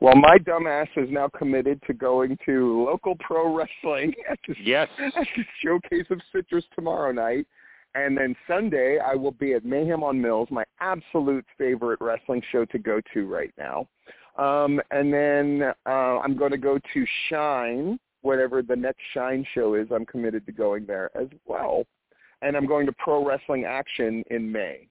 [0.00, 4.88] Well, my dumbass is now committed to going to local pro wrestling at the, Yes.
[4.98, 7.46] at the showcase of Citrus tomorrow night.
[7.94, 12.64] And then Sunday, I will be at Mayhem on Mills, my absolute favorite wrestling show
[12.64, 13.86] to go to right now.
[14.38, 19.74] Um, and then uh, I'm going to go to Shine, whatever the next Shine show
[19.74, 19.88] is.
[19.94, 21.84] I'm committed to going there as well.
[22.40, 24.88] And I'm going to Pro Wrestling Action in May.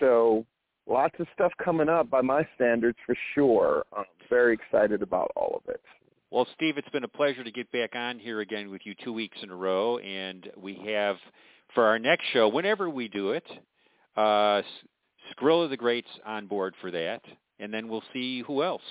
[0.00, 0.44] So
[0.88, 3.84] lots of stuff coming up by my standards for sure.
[3.96, 5.80] I'm very excited about all of it.
[6.30, 9.12] Well, Steve, it's been a pleasure to get back on here again with you two
[9.12, 11.16] weeks in a row, and we have
[11.74, 13.46] for our next show, whenever we do it,
[14.16, 14.64] uh, S-
[15.32, 17.22] Skrill of the Greats on board for that,
[17.58, 18.82] and then we'll see who else.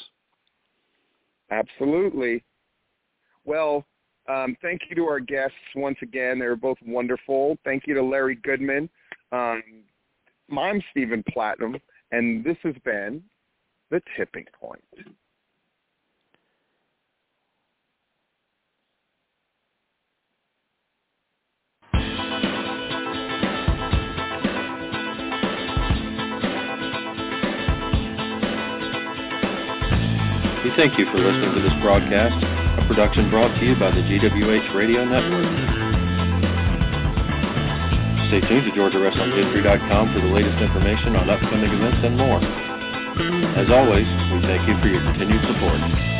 [1.51, 2.43] Absolutely.
[3.49, 3.83] Well,
[4.29, 6.37] um, thank you to our guests once again.
[6.37, 7.57] They were both wonderful.
[7.65, 8.87] Thank you to Larry Goodman.
[9.31, 9.63] Um,
[10.55, 11.77] I'm Stephen Platinum,
[12.11, 13.23] and this has been
[13.89, 14.83] The Tipping Point.
[30.63, 32.45] We thank you for listening to this broadcast,
[32.77, 35.49] a production brought to you by the GWH Radio Network.
[38.29, 42.41] Stay tuned to GeorgiaWrestlingHistory.com for the latest information on upcoming events and more.
[43.57, 46.18] As always, we thank you for your continued support.